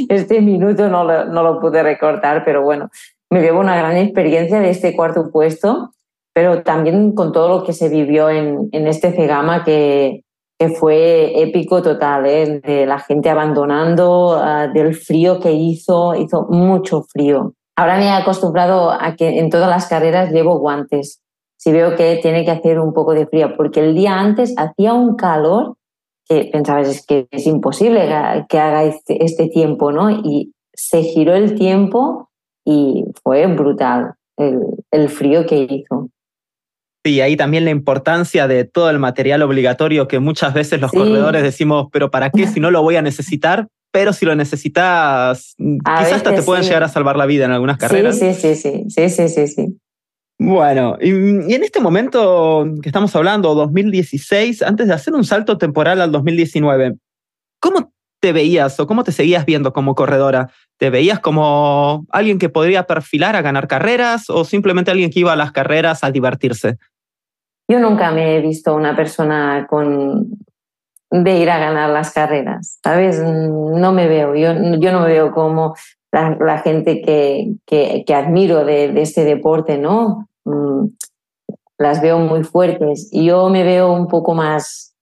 este 0.08 0.40
minuto 0.40 0.88
no 0.88 1.04
lo, 1.04 1.26
no 1.26 1.42
lo 1.42 1.60
pude 1.60 1.82
recortar, 1.82 2.44
pero 2.44 2.62
bueno, 2.62 2.90
me 3.30 3.40
llevo 3.40 3.60
una 3.60 3.76
gran 3.76 3.96
experiencia 3.96 4.60
de 4.60 4.70
este 4.70 4.94
cuarto 4.94 5.30
puesto, 5.32 5.90
pero 6.34 6.62
también 6.62 7.14
con 7.14 7.32
todo 7.32 7.48
lo 7.48 7.64
que 7.64 7.72
se 7.72 7.88
vivió 7.88 8.28
en, 8.28 8.68
en 8.72 8.86
este 8.86 9.12
Cegama 9.12 9.64
que, 9.64 10.22
que 10.58 10.68
fue 10.68 11.40
épico 11.42 11.80
total, 11.82 12.26
¿eh? 12.26 12.60
de 12.60 12.86
la 12.86 12.98
gente 12.98 13.30
abandonando, 13.30 14.36
uh, 14.36 14.72
del 14.72 14.94
frío 14.94 15.40
que 15.40 15.52
hizo, 15.52 16.14
hizo 16.14 16.46
mucho 16.50 17.02
frío. 17.02 17.54
Ahora 17.76 17.96
me 17.96 18.06
he 18.06 18.10
acostumbrado 18.10 18.90
a 18.90 19.16
que 19.16 19.38
en 19.38 19.50
todas 19.50 19.68
las 19.68 19.88
carreras 19.88 20.30
llevo 20.30 20.58
guantes 20.58 21.23
si 21.64 21.72
veo 21.72 21.96
que 21.96 22.18
tiene 22.20 22.44
que 22.44 22.50
hacer 22.50 22.78
un 22.78 22.92
poco 22.92 23.14
de 23.14 23.26
frío, 23.26 23.56
porque 23.56 23.80
el 23.80 23.94
día 23.94 24.20
antes 24.20 24.52
hacía 24.58 24.92
un 24.92 25.16
calor 25.16 25.76
que 26.28 26.50
pensabas 26.52 26.88
es 26.88 27.06
que 27.06 27.26
es 27.30 27.46
imposible 27.46 28.06
que 28.50 28.58
haga 28.58 28.84
este, 28.84 29.24
este, 29.24 29.48
tiempo, 29.48 29.90
¿no? 29.90 30.10
Y 30.10 30.52
se 30.74 31.02
giró 31.02 31.34
el 31.34 31.54
tiempo 31.54 32.28
y 32.66 33.04
fue 33.22 33.46
brutal 33.46 34.12
el, 34.36 34.60
el 34.90 35.08
frío 35.08 35.46
que 35.46 35.66
hizo. 35.70 36.10
Sí, 37.02 37.22
ahí 37.22 37.34
también 37.34 37.64
la 37.64 37.70
importancia 37.70 38.46
de 38.46 38.64
todo 38.64 38.90
el 38.90 38.98
material 38.98 39.40
obligatorio 39.40 40.06
que 40.06 40.18
muchas 40.18 40.52
veces 40.52 40.82
los 40.82 40.92
corredores 40.92 41.42
decimos, 41.42 41.88
pero 41.90 42.10
¿para 42.10 42.28
qué 42.28 42.46
si 42.46 42.60
no 42.60 42.70
lo 42.70 42.82
voy 42.82 42.96
a 42.96 43.02
necesitar? 43.02 43.68
Pero 43.90 44.12
si 44.12 44.26
lo 44.26 44.34
necesitas, 44.34 45.54
quizás 45.56 46.12
hasta 46.12 46.34
te 46.34 46.42
pueden 46.42 46.64
llegar 46.64 46.82
a 46.82 46.88
salvar 46.88 47.16
la 47.16 47.24
vida 47.24 47.46
en 47.46 47.52
algunas 47.52 47.78
carreras. 47.78 48.18
Sí, 48.18 48.34
sí, 48.34 48.54
sí, 48.54 48.84
sí, 48.88 49.08
sí, 49.08 49.28
sí, 49.28 49.46
sí. 49.46 49.78
Bueno, 50.38 50.96
y, 51.00 51.10
en 51.10 51.62
este 51.62 51.80
momento 51.80 52.66
que 52.82 52.88
estamos 52.88 53.14
hablando, 53.14 53.54
2016, 53.54 54.62
antes 54.62 54.88
de 54.88 54.94
hacer 54.94 55.14
un 55.14 55.24
salto 55.24 55.58
temporal 55.58 56.00
al 56.00 56.10
2019, 56.10 56.96
¿cómo 57.60 57.92
te 58.20 58.32
veías 58.32 58.78
o 58.80 58.86
cómo 58.86 59.04
te 59.04 59.12
seguías 59.12 59.46
viendo 59.46 59.72
como 59.72 59.94
corredora? 59.94 60.50
¿Te 60.78 60.90
veías 60.90 61.20
como 61.20 62.04
alguien 62.10 62.38
que 62.38 62.48
podría 62.48 62.86
perfilar 62.86 63.36
a 63.36 63.42
ganar 63.42 63.68
carreras 63.68 64.28
o 64.28 64.44
simplemente 64.44 64.90
alguien 64.90 65.10
que 65.10 65.20
iba 65.20 65.32
a 65.32 65.36
las 65.36 65.52
carreras 65.52 66.02
a 66.02 66.10
divertirse? 66.10 66.78
Yo 67.68 67.78
nunca 67.78 68.10
me 68.10 68.36
he 68.36 68.40
visto 68.40 68.74
una 68.74 68.94
persona 68.96 69.66
con 69.68 70.28
de 71.10 71.38
ir 71.38 71.48
a 71.48 71.58
ganar 71.58 71.90
las 71.90 72.12
carreras, 72.12 72.80
¿sabes? 72.82 73.20
No 73.20 73.92
me 73.92 74.08
veo, 74.08 74.34
yo, 74.34 74.52
yo 74.80 74.92
no 74.92 75.00
me 75.02 75.06
veo 75.06 75.30
como 75.30 75.74
la, 76.14 76.58
gente 76.58 77.02
que, 77.02 77.54
que, 77.66 78.14
admiro 78.14 78.64
de, 78.64 78.92
de, 78.92 79.02
este 79.02 79.24
deporte, 79.24 79.78
¿no? 79.78 80.28
Mm, 80.44 80.86
las 81.78 82.00
veo 82.00 82.18
muy 82.18 82.44
fuertes 82.44 83.08
y 83.12 83.26
yo 83.26 83.48
me 83.48 83.64
veo 83.64 83.92
un 83.92 84.06
poco 84.06 84.34
más, 84.34 84.94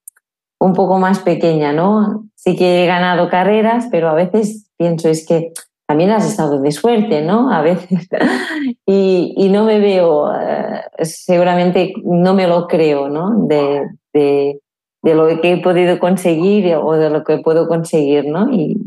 un 0.58 0.72
poco 0.72 0.98
más 0.98 1.18
pequeña, 1.18 1.72
¿no? 1.72 2.24
Sí 2.34 2.56
que 2.56 2.84
he 2.84 2.86
ganado 2.86 3.28
carreras, 3.28 3.88
pero 3.90 4.08
a 4.08 4.14
veces 4.14 4.70
pienso 4.76 5.08
es 5.08 5.26
que 5.26 5.52
también 5.86 6.10
has 6.10 6.26
estado 6.26 6.60
de 6.60 6.72
suerte, 6.72 7.20
¿no? 7.20 7.52
A 7.52 7.60
veces. 7.60 8.08
y, 8.86 9.34
y, 9.36 9.48
no 9.50 9.64
me 9.64 9.78
veo, 9.78 10.32
eh, 10.34 10.82
seguramente 11.02 11.92
no 12.02 12.32
me 12.32 12.46
lo 12.46 12.66
creo, 12.66 13.10
¿no? 13.10 13.46
De, 13.46 13.82
de, 14.14 14.60
de, 15.02 15.14
lo 15.14 15.40
que 15.40 15.52
he 15.52 15.56
podido 15.58 15.98
conseguir 15.98 16.74
o 16.76 16.92
de 16.92 17.10
lo 17.10 17.22
que 17.24 17.38
puedo 17.38 17.68
conseguir, 17.68 18.24
¿no? 18.26 18.50
Y, 18.50 18.78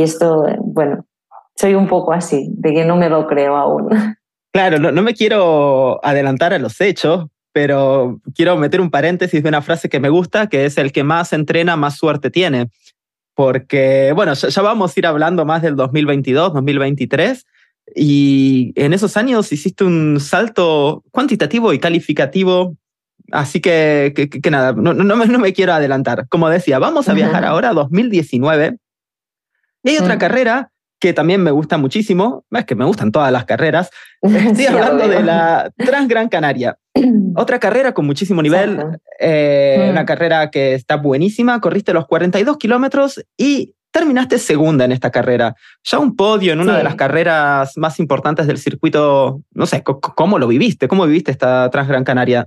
y 0.00 0.02
esto, 0.02 0.46
bueno, 0.60 1.04
soy 1.54 1.74
un 1.74 1.86
poco 1.86 2.12
así, 2.12 2.48
de 2.52 2.72
que 2.72 2.84
no 2.84 2.96
me 2.96 3.08
lo 3.08 3.26
creo 3.26 3.56
aún. 3.56 3.88
Claro, 4.52 4.80
no, 4.80 4.90
no 4.90 5.02
me 5.02 5.14
quiero 5.14 6.04
adelantar 6.04 6.52
a 6.52 6.58
los 6.58 6.80
hechos, 6.80 7.26
pero 7.52 8.20
quiero 8.34 8.56
meter 8.56 8.80
un 8.80 8.90
paréntesis 8.90 9.44
de 9.44 9.48
una 9.48 9.62
frase 9.62 9.88
que 9.88 10.00
me 10.00 10.08
gusta, 10.08 10.48
que 10.48 10.64
es 10.64 10.76
el 10.76 10.90
que 10.90 11.04
más 11.04 11.32
entrena, 11.32 11.76
más 11.76 11.96
suerte 11.96 12.32
tiene. 12.32 12.68
Porque, 13.36 14.10
bueno, 14.12 14.34
ya, 14.34 14.48
ya 14.48 14.62
vamos 14.62 14.90
a 14.90 14.98
ir 14.98 15.06
hablando 15.06 15.44
más 15.44 15.62
del 15.62 15.76
2022, 15.76 16.52
2023, 16.52 17.46
y 17.94 18.72
en 18.74 18.92
esos 18.92 19.16
años 19.16 19.52
hiciste 19.52 19.84
un 19.84 20.18
salto 20.18 21.04
cuantitativo 21.12 21.72
y 21.72 21.78
calificativo 21.78 22.74
Así 23.32 23.60
que, 23.60 24.12
que, 24.14 24.28
que, 24.28 24.50
nada, 24.50 24.72
no, 24.72 24.92
no, 24.92 25.04
no, 25.04 25.38
me 25.38 25.52
quiero 25.52 25.72
adelantar. 25.72 26.26
Como 26.28 26.48
decía, 26.48 26.78
vamos 26.78 27.08
a 27.08 27.14
viajar 27.14 27.44
ahora 27.44 27.70
a 27.70 27.74
2019 27.74 28.76
y 29.82 29.90
hay 29.90 29.98
otra 29.98 30.18
carrera 30.18 30.70
que 31.00 31.14
también 31.14 31.42
me 31.42 31.50
gusta 31.50 31.78
muchísimo, 31.78 32.44
es 32.50 32.66
que 32.66 32.74
me 32.74 32.84
gustan 32.84 33.10
todas 33.10 33.32
las 33.32 33.46
carreras. 33.46 33.90
Estoy 34.22 34.66
hablando 34.66 35.08
de 35.08 35.22
la 35.22 35.72
Transgran 35.76 36.28
Canaria. 36.28 36.76
Otra 37.36 37.58
carrera 37.58 37.94
con 37.94 38.04
muchísimo 38.04 38.42
nivel, 38.42 39.00
eh, 39.18 39.88
una 39.90 40.04
carrera 40.04 40.50
que 40.50 40.74
está 40.74 40.96
buenísima, 40.96 41.60
corriste 41.60 41.94
los 41.94 42.06
42 42.06 42.58
kilómetros 42.58 43.24
y 43.36 43.74
terminaste 43.92 44.38
segunda 44.38 44.84
en 44.84 44.92
esta 44.92 45.10
carrera. 45.10 45.54
Ya 45.84 45.98
un 45.98 46.16
podio 46.16 46.52
en 46.52 46.60
una 46.60 46.76
de 46.76 46.84
las 46.84 46.96
carreras 46.96 47.76
más 47.76 47.98
importantes 47.98 48.46
del 48.46 48.58
circuito, 48.58 49.40
no 49.52 49.66
sé, 49.66 49.82
¿cómo 49.82 50.38
lo 50.38 50.46
viviste? 50.46 50.86
¿Cómo 50.86 51.06
viviste 51.06 51.30
esta 51.30 51.70
Transgran 51.70 52.04
Canaria? 52.04 52.46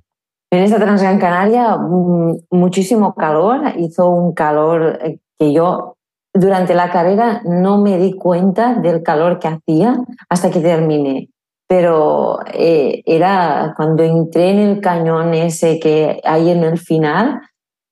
En 0.51 0.63
esta 0.63 0.77
Transgran 0.77 1.17
Canaria, 1.17 1.75
mm, 1.75 2.37
muchísimo 2.51 3.15
calor, 3.15 3.73
hizo 3.77 4.07
un 4.07 4.33
calor 4.33 4.99
eh, 5.03 5.17
que 5.39 5.51
yo 5.51 5.97
durante 6.33 6.73
la 6.73 6.89
carrera 6.89 7.41
no 7.45 7.77
me 7.79 7.97
di 7.97 8.13
cuenta 8.13 8.75
del 8.75 9.03
calor 9.03 9.39
que 9.39 9.47
hacía 9.47 9.97
hasta 10.29 10.49
que 10.49 10.59
terminé. 10.59 11.29
Pero 11.67 12.39
eh, 12.53 13.03
era 13.05 13.73
cuando 13.77 14.03
entré 14.03 14.51
en 14.51 14.59
el 14.59 14.81
cañón 14.81 15.33
ese 15.33 15.79
que 15.79 16.19
hay 16.23 16.49
en 16.49 16.63
el 16.63 16.77
final, 16.77 17.41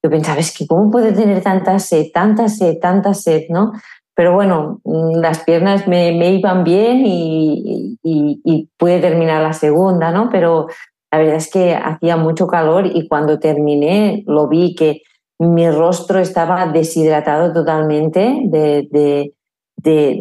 yo 0.03 0.09
pensaba, 0.09 0.39
es 0.39 0.55
que 0.55 0.65
cómo 0.65 0.89
puede 0.89 1.13
tener 1.13 1.41
tanta 1.41 1.77
sed, 1.79 2.07
tanta 2.13 2.49
sed, 2.49 2.79
tanta 2.79 3.13
sed, 3.13 3.43
¿no? 3.49 3.71
Pero 4.15 4.33
bueno, 4.33 4.81
mm, 4.83 5.17
las 5.17 5.43
piernas 5.43 5.87
me, 5.87 6.11
me 6.11 6.31
iban 6.31 6.63
bien 6.63 7.05
y, 7.05 7.97
y, 8.03 8.41
y, 8.43 8.69
pude 8.77 8.99
terminar 8.99 9.41
la 9.41 9.53
segunda, 9.53 10.11
¿no? 10.11 10.29
Pero 10.29 10.67
la 11.11 11.19
verdad 11.19 11.35
es 11.35 11.49
que 11.49 11.75
hacía 11.75 12.17
mucho 12.17 12.47
calor 12.47 12.87
y 12.87 13.07
cuando 13.07 13.39
terminé 13.39 14.23
lo 14.27 14.47
vi 14.47 14.75
que 14.75 15.01
mi 15.41 15.71
rostro 15.71 16.19
estaba 16.19 16.67
deshidratado 16.67 17.51
totalmente 17.51 18.41
de, 18.45 18.87
de, 18.91 19.33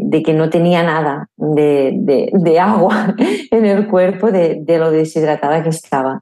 de, 0.03 0.23
que 0.23 0.33
no 0.33 0.49
tenía 0.49 0.83
nada 0.83 1.29
de, 1.37 2.59
agua 2.59 3.15
en 3.51 3.67
el 3.67 3.87
cuerpo 3.87 4.33
de, 4.33 4.65
lo 4.79 4.91
deshidratada 4.91 5.63
que 5.63 5.69
estaba. 5.69 6.21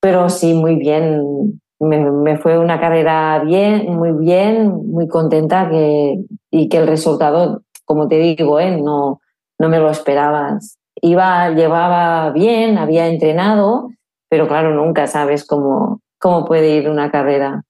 Pero 0.00 0.30
sí, 0.30 0.54
muy 0.54 0.76
bien. 0.76 1.60
Me, 1.80 2.38
fue 2.38 2.58
una 2.58 2.80
carrera 2.80 3.42
bien, 3.44 3.94
muy 3.94 4.12
bien, 4.12 4.72
muy 4.86 5.06
contenta 5.06 5.68
que, 5.68 6.16
y 6.50 6.70
que 6.70 6.78
el 6.78 6.86
resultado, 6.86 7.60
como 7.84 8.08
te 8.08 8.16
digo, 8.16 8.58
¿eh? 8.58 8.80
no, 8.80 9.20
no 9.58 9.68
me 9.68 9.78
lo 9.78 9.90
esperabas. 9.90 10.78
Iba, 11.02 11.50
llevaba 11.50 12.30
bien, 12.30 12.78
había 12.78 13.06
entrenado, 13.06 13.90
pero 14.30 14.48
claro, 14.48 14.74
nunca 14.74 15.06
sabes 15.08 15.46
cómo, 15.46 16.00
cómo 16.18 16.46
puede 16.46 16.70
ir 16.70 16.88
una 16.88 17.10
carrera. 17.10 17.64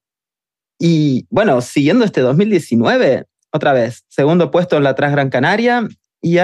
Y 0.87 1.27
bueno, 1.31 1.63
siguiendo 1.63 2.05
este 2.05 2.21
2019, 2.21 3.25
otra 3.53 3.73
vez, 3.73 4.05
segundo 4.09 4.51
puesto 4.51 4.77
en 4.77 4.85
la 4.85 4.95
Transgran 4.95 5.31
Canaria 5.31 5.89
y, 6.21 6.37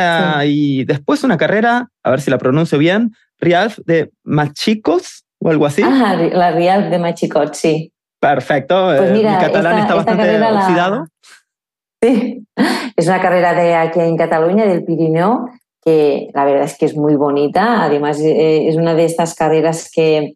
y 0.44 0.84
después 0.86 1.22
una 1.24 1.36
carrera, 1.36 1.90
a 2.02 2.10
ver 2.10 2.22
si 2.22 2.30
la 2.30 2.38
pronuncio 2.38 2.78
bien, 2.78 3.12
Rialf 3.38 3.80
de 3.84 4.12
Machicos 4.24 5.26
o 5.40 5.50
algo 5.50 5.66
así. 5.66 5.82
Ah, 5.84 6.16
la 6.32 6.52
Rialf 6.52 6.88
de 6.88 6.98
Machicos, 6.98 7.50
sí. 7.52 7.92
Perfecto. 8.18 8.94
Pues 8.96 9.10
eh, 9.10 9.12
mira, 9.12 9.32
Mi 9.32 9.44
catalán 9.44 9.78
está 9.78 9.94
bastante 9.96 10.40
oxidado. 10.40 11.06
Sí, 12.02 12.46
es 12.96 13.06
una 13.08 13.20
carrera 13.20 13.52
de 13.52 13.74
aquí 13.74 14.00
en 14.00 14.16
Cataluña, 14.16 14.64
del 14.64 14.84
Pirineo, 14.84 15.50
que 15.84 16.28
la 16.32 16.46
verdad 16.46 16.64
es 16.64 16.78
que 16.78 16.86
es 16.86 16.96
muy 16.96 17.14
bonita. 17.14 17.84
Además, 17.84 18.18
eh, 18.20 18.68
es 18.68 18.76
una 18.76 18.94
de 18.94 19.04
estas 19.04 19.34
carreras 19.34 19.90
que 19.94 20.32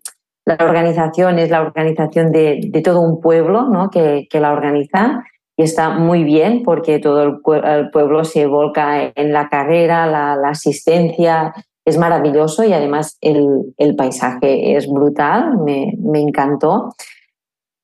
la 0.47 0.57
organización 0.61 1.39
es 1.39 1.51
la 1.51 1.63
organización 1.63 2.31
de, 2.31 2.71
todo 2.85 3.01
un 3.01 3.21
pueblo 3.21 3.69
¿no? 3.69 3.91
que, 3.91 4.29
la 4.33 4.53
organiza 4.53 5.25
y 5.57 5.63
está 5.63 5.91
muy 5.91 6.25
bien 6.25 6.63
porque 6.63 6.99
todo 6.99 7.23
el, 7.23 7.91
pueblo 7.91 8.25
se 8.25 8.47
volca 8.47 9.13
en 9.15 9.33
la 9.33 9.49
carrera, 9.49 10.07
la, 10.07 10.49
asistencia 10.49 11.55
es 11.87 11.99
maravilloso 11.99 12.65
y 12.65 12.73
además 12.73 13.17
el, 13.21 13.95
paisaje 13.97 14.77
es 14.77 14.89
brutal, 14.89 15.59
me, 15.59 15.97
encantó. 16.15 16.95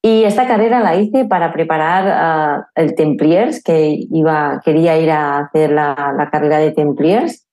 Y 0.02 0.24
esta 0.24 0.46
carrera 0.46 0.80
la 0.80 0.96
hice 0.96 1.26
para 1.26 1.52
preparar 1.52 2.64
uh, 2.64 2.64
el 2.74 2.94
Templiers, 2.94 3.62
que 3.62 3.98
iba, 4.10 4.60
quería 4.64 4.98
ir 4.98 5.10
a 5.10 5.40
hacer 5.40 5.72
la 5.72 6.28
carrera 6.32 6.58
de 6.58 6.72
Templiers, 6.72 7.46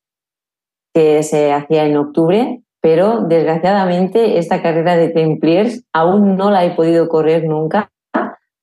que 0.93 1.23
se 1.23 1.51
hacía 1.51 1.85
en 1.85 1.97
octubre 1.97 2.63
pero 2.89 3.25
desgraciadamente 3.27 4.37
esta 4.37 4.61
carrera 4.61 4.95
de 4.95 5.09
Templiers 5.09 5.83
aún 5.91 6.37
no 6.37 6.51
la 6.51 6.63
he 6.63 6.71
podido 6.71 7.09
correr 7.09 7.43
nunca 7.43 7.91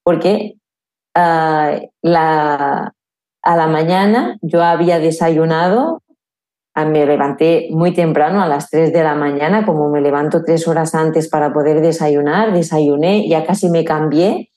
porque 0.02 0.54
la, 1.14 2.94
a 3.42 3.56
la 3.56 3.66
mañana 3.66 4.38
yo 4.40 4.62
había 4.62 4.98
desayunado, 4.98 6.00
me 6.74 7.04
levanté 7.04 7.68
muy 7.70 7.92
temprano, 7.92 8.40
a 8.40 8.48
las 8.48 8.70
3 8.70 8.94
de 8.94 9.04
la 9.04 9.14
mañana, 9.14 9.66
como 9.66 9.90
me 9.90 10.00
levanto 10.00 10.42
tres 10.42 10.66
horas 10.66 10.94
antes 10.94 11.28
para 11.28 11.52
poder 11.52 11.82
desayunar, 11.82 12.54
desayuné, 12.54 13.28
ya 13.28 13.44
casi 13.44 13.68
me 13.68 13.84
cambié. 13.84 14.50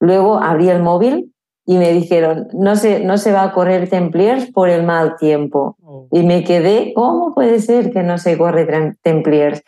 Luego 0.00 0.42
abrí 0.42 0.70
el 0.70 0.82
móvil 0.82 1.32
y 1.64 1.78
me 1.78 1.92
dijeron, 1.92 2.48
no 2.52 2.74
se, 2.74 2.98
no 3.04 3.16
se 3.16 3.30
va 3.30 3.44
a 3.44 3.52
correr 3.52 3.88
Templiers 3.88 4.50
por 4.50 4.68
el 4.68 4.82
mal 4.82 5.14
tiempo. 5.16 5.76
Y 6.10 6.22
me 6.22 6.44
quedé, 6.44 6.92
¿cómo 6.94 7.34
puede 7.34 7.60
ser 7.60 7.92
que 7.92 8.02
no 8.02 8.18
se 8.18 8.38
corre 8.38 8.66
Templiers? 9.02 9.62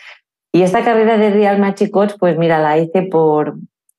Y 0.53 0.63
esta 0.63 0.85
carrera 0.85 1.17
de 1.17 1.31
Real 1.31 1.59
Machicots, 1.59 2.17
pues 2.19 2.37
mira, 2.37 2.59
la 2.59 2.79
hice 2.79 3.03
por, 3.03 3.57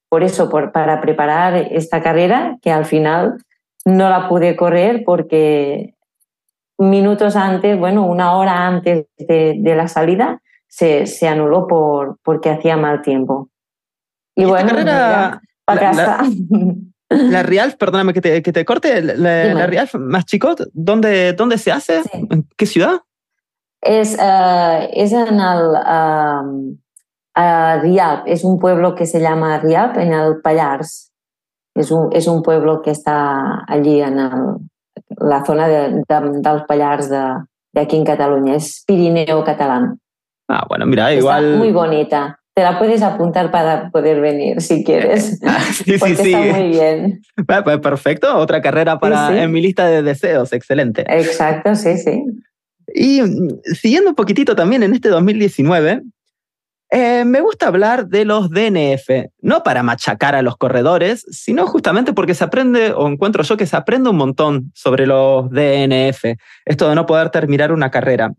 por 0.09 0.23
eso, 0.23 0.49
por, 0.49 0.71
para 0.71 0.99
preparar 0.99 1.55
esta 1.55 2.01
carrera, 2.01 2.57
que 2.61 2.71
al 2.71 2.85
final 2.85 3.37
no 3.85 4.09
la 4.09 4.27
pude 4.27 4.55
correr 4.55 5.03
porque 5.05 5.95
minutos 6.77 7.35
antes, 7.35 7.77
bueno, 7.77 8.05
una 8.05 8.35
hora 8.35 8.67
antes 8.67 9.05
de, 9.17 9.73
la 9.75 9.87
salida, 9.87 10.41
se, 10.67 11.05
se, 11.05 11.27
anuló 11.27 11.67
por, 11.67 12.17
porque 12.23 12.49
hacía 12.49 12.75
mal 12.75 13.01
tiempo. 13.01 13.49
Y, 14.35 14.45
bueno, 14.45 14.69
carrera, 14.69 15.41
la, 15.67 15.93
La, 15.93 16.25
Real, 17.43 17.75
perdóname 17.77 18.13
que 18.13 18.21
te, 18.21 18.41
que 18.41 18.53
te 18.53 18.65
corte, 18.65 19.01
la, 19.01 19.67
Real 19.67 19.89
más 19.99 20.25
chico, 20.25 20.55
¿dónde, 20.73 21.33
dónde 21.33 21.57
se 21.57 21.71
hace? 21.71 22.01
¿En 22.13 22.47
qué 22.57 22.65
ciudad? 22.65 23.01
Es, 23.81 24.15
uh, 24.15 24.87
es 24.93 25.11
en 25.11 25.39
el 25.39 25.71
uh, 27.35 27.81
Rialp, 27.81 28.27
es 28.27 28.43
un 28.43 28.59
pueblo 28.59 28.95
que 28.95 29.05
se 29.05 29.19
llama 29.19 29.59
Rialp, 29.59 29.97
en 29.97 30.13
el 30.13 30.41
Pallars. 30.41 31.11
Es 31.75 31.89
un, 31.91 32.09
es 32.11 32.27
un 32.27 32.43
pueblo 32.43 32.81
que 32.81 32.91
está 32.91 33.63
allí 33.67 34.01
en 34.01 34.19
el, 34.19 34.31
la 35.17 35.43
zona 35.45 35.67
de, 35.67 36.03
de, 36.07 36.39
dels 36.41 36.63
Pallars 36.67 37.09
de, 37.09 37.23
de 37.73 37.81
aquí 37.81 37.95
en 37.97 38.05
Cataluña. 38.05 38.55
Es 38.55 38.83
Pirineo 38.85 39.43
catalán. 39.43 39.99
Ah, 40.47 40.65
bueno, 40.67 40.85
mira, 40.85 41.13
igual. 41.13 41.45
Está 41.45 41.57
muy 41.57 41.71
bonita. 41.71 42.40
Te 42.53 42.63
la 42.63 42.77
puedes 42.77 43.01
apuntar 43.01 43.49
para 43.49 43.89
poder 43.91 44.19
venir 44.19 44.61
si 44.61 44.83
quieres. 44.83 45.39
sí, 45.73 45.97
sí, 45.97 46.15
sí. 46.15 46.33
Está 46.33 46.59
muy 46.59 46.69
bien. 46.69 47.21
Pues 47.45 47.79
perfecto, 47.79 48.37
otra 48.37 48.61
carrera 48.61 48.99
para 48.99 49.41
en 49.41 49.51
mi 49.51 49.61
lista 49.61 49.87
de 49.87 50.01
deseos, 50.01 50.51
excelente. 50.51 51.05
Exacto, 51.07 51.75
sí, 51.75 51.97
sí. 51.97 52.23
Y 52.93 53.21
mm, 53.21 53.61
siguiendo 53.63 54.09
un 54.09 54.15
poquitito 54.15 54.55
también 54.55 54.83
en 54.83 54.93
este 54.93 55.09
2019, 55.09 56.01
eh, 56.93 57.23
me 57.23 57.39
gusta 57.39 57.67
hablar 57.67 58.07
de 58.07 58.25
los 58.25 58.49
DNF, 58.49 59.29
no 59.41 59.63
para 59.63 59.81
machacar 59.81 60.35
a 60.35 60.41
los 60.41 60.57
corredores, 60.57 61.25
sino 61.31 61.65
justamente 61.65 62.11
porque 62.11 62.35
se 62.35 62.43
aprende, 62.43 62.91
o 62.91 63.07
encuentro 63.07 63.43
yo 63.43 63.55
que 63.55 63.65
se 63.65 63.77
aprende 63.77 64.09
un 64.09 64.17
montón 64.17 64.73
sobre 64.75 65.07
los 65.07 65.49
DNF, 65.51 66.35
esto 66.65 66.89
de 66.89 66.95
no 66.95 67.05
poder 67.05 67.29
terminar 67.29 67.71
una 67.71 67.91
carrera. 67.91 68.33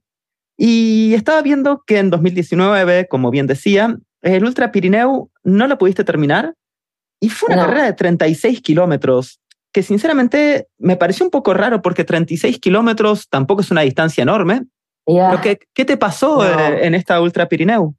Y 0.56 1.14
estaba 1.14 1.42
viendo 1.42 1.82
que 1.86 1.98
en 1.98 2.10
2019, 2.10 3.08
como 3.08 3.30
bien 3.30 3.46
decía, 3.46 3.96
el 4.22 4.44
Ultra 4.44 4.70
Pirineu 4.70 5.30
no 5.42 5.66
lo 5.66 5.78
pudiste 5.78 6.04
terminar 6.04 6.54
y 7.20 7.28
fue 7.28 7.54
una 7.54 7.66
carrera 7.66 7.84
de 7.84 7.92
36 7.92 8.60
kilómetros 8.60 9.40
que 9.72 9.82
sinceramente 9.82 10.68
me 10.78 10.96
pareció 10.96 11.24
un 11.24 11.30
poco 11.30 11.54
raro 11.54 11.80
porque 11.80 12.04
36 12.04 12.58
kilómetros 12.58 13.28
tampoco 13.28 13.62
es 13.62 13.70
una 13.70 13.80
distancia 13.82 14.22
enorme. 14.22 14.62
¿qué, 15.74 15.84
te 15.84 15.96
pasó 15.96 16.44
eh, 16.44 16.86
en 16.86 16.94
esta 16.94 17.20
Ultra 17.20 17.48
Pirineu? 17.48 17.94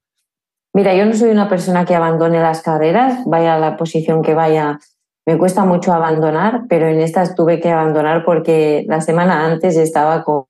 Mira, 0.74 0.95
yo 0.95 1.05
no 1.05 1.13
soy 1.13 1.29
una 1.29 1.50
persona 1.50 1.86
que 1.86 1.95
abandone 1.95 2.39
las 2.39 2.62
carreras, 2.62 3.19
vaya 3.25 3.55
a 3.55 3.60
la 3.60 3.77
posición 3.77 4.22
que 4.22 4.33
vaya. 4.33 4.79
Me 5.25 5.38
cuesta 5.38 5.65
mucho 5.65 5.93
abandonar, 5.93 6.63
pero 6.67 6.88
en 6.88 7.00
estas 7.00 7.36
tuve 7.36 7.60
que 7.60 7.72
abandonar 7.72 8.25
porque 8.25 8.86
la 8.88 9.01
semana 9.01 9.45
antes 9.45 9.77
estaba 9.77 10.24
con 10.24 10.45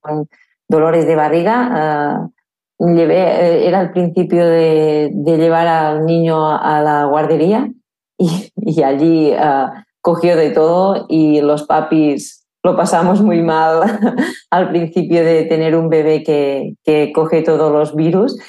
dolores 0.74 1.06
de 1.06 1.16
barriga. 1.16 2.32
Uh, 2.80 2.96
llevé, 2.96 3.68
era 3.68 3.80
el 3.82 3.92
principio 3.92 4.46
de, 4.46 5.12
llevar 5.24 5.68
al 5.68 6.06
niño 6.06 6.50
a, 6.50 6.82
la 6.82 7.06
guardería 7.06 7.70
y, 8.18 8.84
allí 8.84 9.32
uh, 9.32 9.70
cogió 10.02 10.36
de 10.36 10.50
todo 10.50 11.06
y 11.08 11.42
los 11.42 11.64
papis 11.64 12.46
lo 12.64 12.76
pasamos 12.76 13.22
muy 13.22 13.42
mal 13.42 13.82
al 14.50 14.70
principio 14.70 15.24
de 15.24 15.44
tener 15.44 15.76
un 15.76 15.90
bebé 15.90 16.24
que, 16.24 16.74
que 16.84 17.12
coge 17.14 17.44
todos 17.44 17.72
los 17.72 17.96
virus. 17.96 18.40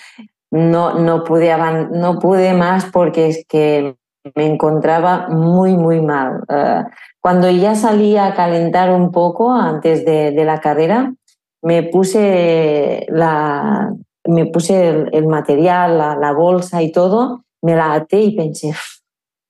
No, 0.50 0.94
no, 0.94 1.24
pude 1.24 1.54
no 1.92 2.18
pude 2.20 2.54
más 2.54 2.86
porque 2.86 3.26
es 3.26 3.44
que 3.48 3.96
me 4.36 4.46
encontraba 4.46 5.28
muy, 5.28 5.76
muy 5.76 6.00
mal. 6.00 6.44
Cuando 7.20 7.50
ya 7.50 7.74
salía 7.74 8.26
a 8.26 8.34
calentar 8.34 8.92
un 8.92 9.10
poco 9.10 9.52
antes 9.52 10.04
de 10.04 10.44
la 10.44 10.60
carrera, 10.60 11.12
me 11.64 11.82
puse, 11.84 13.06
la, 13.08 13.92
me 14.26 14.46
puse 14.46 15.06
el, 15.12 15.26
material, 15.26 15.98
la, 15.98 16.14
la, 16.14 16.32
bolsa 16.32 16.82
y 16.82 16.92
todo, 16.92 17.44
me 17.62 17.74
la 17.74 17.94
até 17.94 18.20
y 18.20 18.36
pensé, 18.36 18.74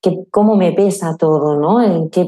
que 0.00 0.24
cómo 0.30 0.54
me 0.54 0.72
pesa 0.72 1.16
todo, 1.16 1.58
¿no? 1.58 1.82
En 1.82 2.10
que, 2.10 2.26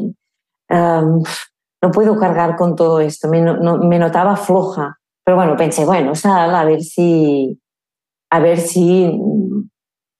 no 0.69 1.93
puedo 1.93 2.19
cargar 2.19 2.57
con 2.57 2.75
todo 2.75 2.99
esto, 3.01 3.29
me, 3.29 3.41
no, 3.41 3.79
me, 3.79 3.99
notaba 3.99 4.37
floja. 4.37 4.99
Pero 5.25 5.37
bueno, 5.37 5.57
pensé, 5.57 5.85
bueno, 5.85 6.17
sal 6.17 6.55
a 6.55 6.65
ver 6.65 6.83
si, 6.83 7.61
a 8.31 8.41
ver 8.41 8.59
si, 8.59 9.17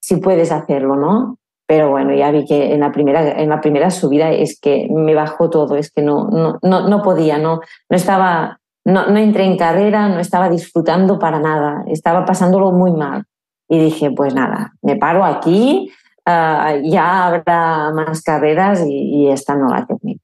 si 0.01 0.17
puedes 0.19 0.53
hacerlo, 0.53 0.95
¿no? 0.95 1.39
Pero 1.67 1.91
bueno, 1.91 2.15
ya 2.15 2.31
vi 2.31 2.45
que 2.45 2.73
en 2.73 2.81
la 2.81 2.93
primera, 2.93 3.41
en 3.41 3.49
la 3.49 3.61
primera 3.61 3.91
subida 3.91 4.31
es 4.31 4.61
que 4.61 4.87
me 4.89 5.15
bajó 5.15 5.51
todo, 5.51 5.75
es 5.75 5.91
que 5.91 6.03
no, 6.03 6.29
no, 6.29 6.59
no, 6.63 6.89
no 6.89 7.03
podía, 7.03 7.39
no, 7.39 7.61
no 7.91 7.97
estaba, 7.97 8.61
no, 8.87 9.09
no 9.09 9.19
entré 9.19 9.45
en 9.45 9.59
carrera, 9.59 10.09
no 10.09 10.21
estaba 10.21 10.49
disfrutando 10.49 11.19
para 11.19 11.39
nada, 11.39 11.85
estaba 11.89 12.25
pasándolo 12.25 12.73
muy 12.73 12.93
mal. 12.93 13.25
Y 13.69 13.79
dije, 13.79 14.11
pues 14.13 14.33
nada, 14.35 14.75
me 14.81 14.97
paro 14.97 15.25
aquí, 15.25 15.91
Ah, 16.29 16.75
ya 16.83 17.27
habrá 17.27 17.93
más 17.93 18.21
carreras 18.21 18.85
y, 18.85 19.29
esta 19.29 19.55
no 19.55 19.69
la 19.69 19.87
termino. 19.87 20.19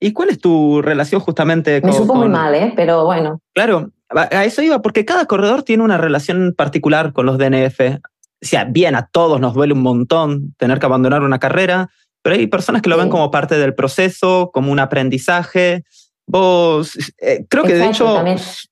¿Y 0.00 0.12
cuál 0.14 0.30
es 0.30 0.38
tu 0.38 0.80
relación 0.80 1.20
justamente 1.20 1.82
con...? 1.82 1.90
Me 1.90 1.96
supo 1.96 2.14
muy 2.14 2.30
mal, 2.30 2.54
¿eh? 2.54 2.72
pero 2.74 3.04
bueno. 3.04 3.40
Claro, 3.54 3.90
a 4.08 4.44
eso 4.44 4.62
iba, 4.62 4.80
porque 4.80 5.04
cada 5.04 5.26
corredor 5.26 5.62
tiene 5.62 5.82
una 5.82 5.98
relación 5.98 6.54
particular 6.56 7.12
con 7.12 7.26
los 7.26 7.36
DNF. 7.36 7.78
O 7.80 8.46
sea, 8.46 8.64
bien, 8.64 8.94
a 8.94 9.06
todos 9.06 9.38
nos 9.38 9.52
duele 9.52 9.74
un 9.74 9.82
montón 9.82 10.54
tener 10.56 10.78
que 10.78 10.86
abandonar 10.86 11.22
una 11.22 11.38
carrera, 11.38 11.90
pero 12.22 12.36
hay 12.36 12.46
personas 12.46 12.80
que 12.80 12.88
lo 12.88 12.96
ven 12.96 13.10
como 13.10 13.30
parte 13.30 13.58
del 13.58 13.74
proceso, 13.74 14.50
como 14.50 14.72
un 14.72 14.78
aprendizaje. 14.78 15.84
Vos, 16.26 16.96
eh, 17.20 17.44
creo 17.48 17.64
que 17.64 17.74
de 17.74 17.86
hecho 17.86 18.24